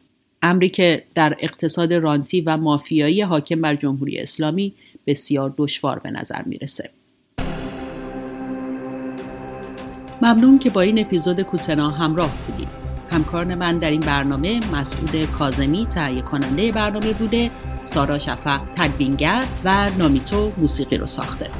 امری 0.42 0.68
که 0.68 1.02
در 1.14 1.36
اقتصاد 1.40 1.92
رانتی 1.92 2.40
و 2.40 2.56
مافیایی 2.56 3.22
حاکم 3.22 3.60
بر 3.60 3.74
جمهوری 3.74 4.18
اسلامی 4.18 4.72
بسیار 5.06 5.54
دشوار 5.56 5.98
به 5.98 6.10
نظر 6.10 6.42
می‌رسه. 6.42 6.90
ممنون 10.22 10.58
که 10.58 10.70
با 10.70 10.80
این 10.80 10.98
اپیزود 10.98 11.42
کوتنا 11.42 11.90
همراه 11.90 12.32
بودید. 12.46 12.83
همکار 13.14 13.44
من 13.54 13.78
در 13.78 13.90
این 13.90 14.00
برنامه 14.00 14.60
مسعود 14.72 15.24
کازمی 15.24 15.86
تهیه 15.86 16.22
کننده 16.22 16.72
برنامه 16.72 17.12
بوده 17.12 17.50
سارا 17.84 18.18
شفق 18.18 18.60
تدوینگر 18.76 19.44
و 19.64 19.90
نامیتو 19.98 20.52
موسیقی 20.58 20.96
رو 20.96 21.06
ساخته. 21.06 21.50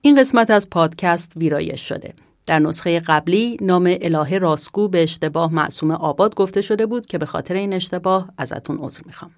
این 0.00 0.20
قسمت 0.20 0.50
از 0.50 0.70
پادکست 0.70 1.32
ویرایش 1.36 1.88
شده. 1.88 2.14
در 2.46 2.58
نسخه 2.58 3.00
قبلی 3.00 3.56
نام 3.60 3.96
الهه 4.00 4.38
راسکو 4.38 4.88
به 4.88 5.02
اشتباه 5.02 5.54
معصوم 5.54 5.90
آباد 5.90 6.34
گفته 6.34 6.60
شده 6.60 6.86
بود 6.86 7.06
که 7.06 7.18
به 7.18 7.26
خاطر 7.26 7.54
این 7.54 7.72
اشتباه 7.72 8.28
ازتون 8.38 8.78
عذر 8.78 9.02
می‌خوام. 9.06 9.30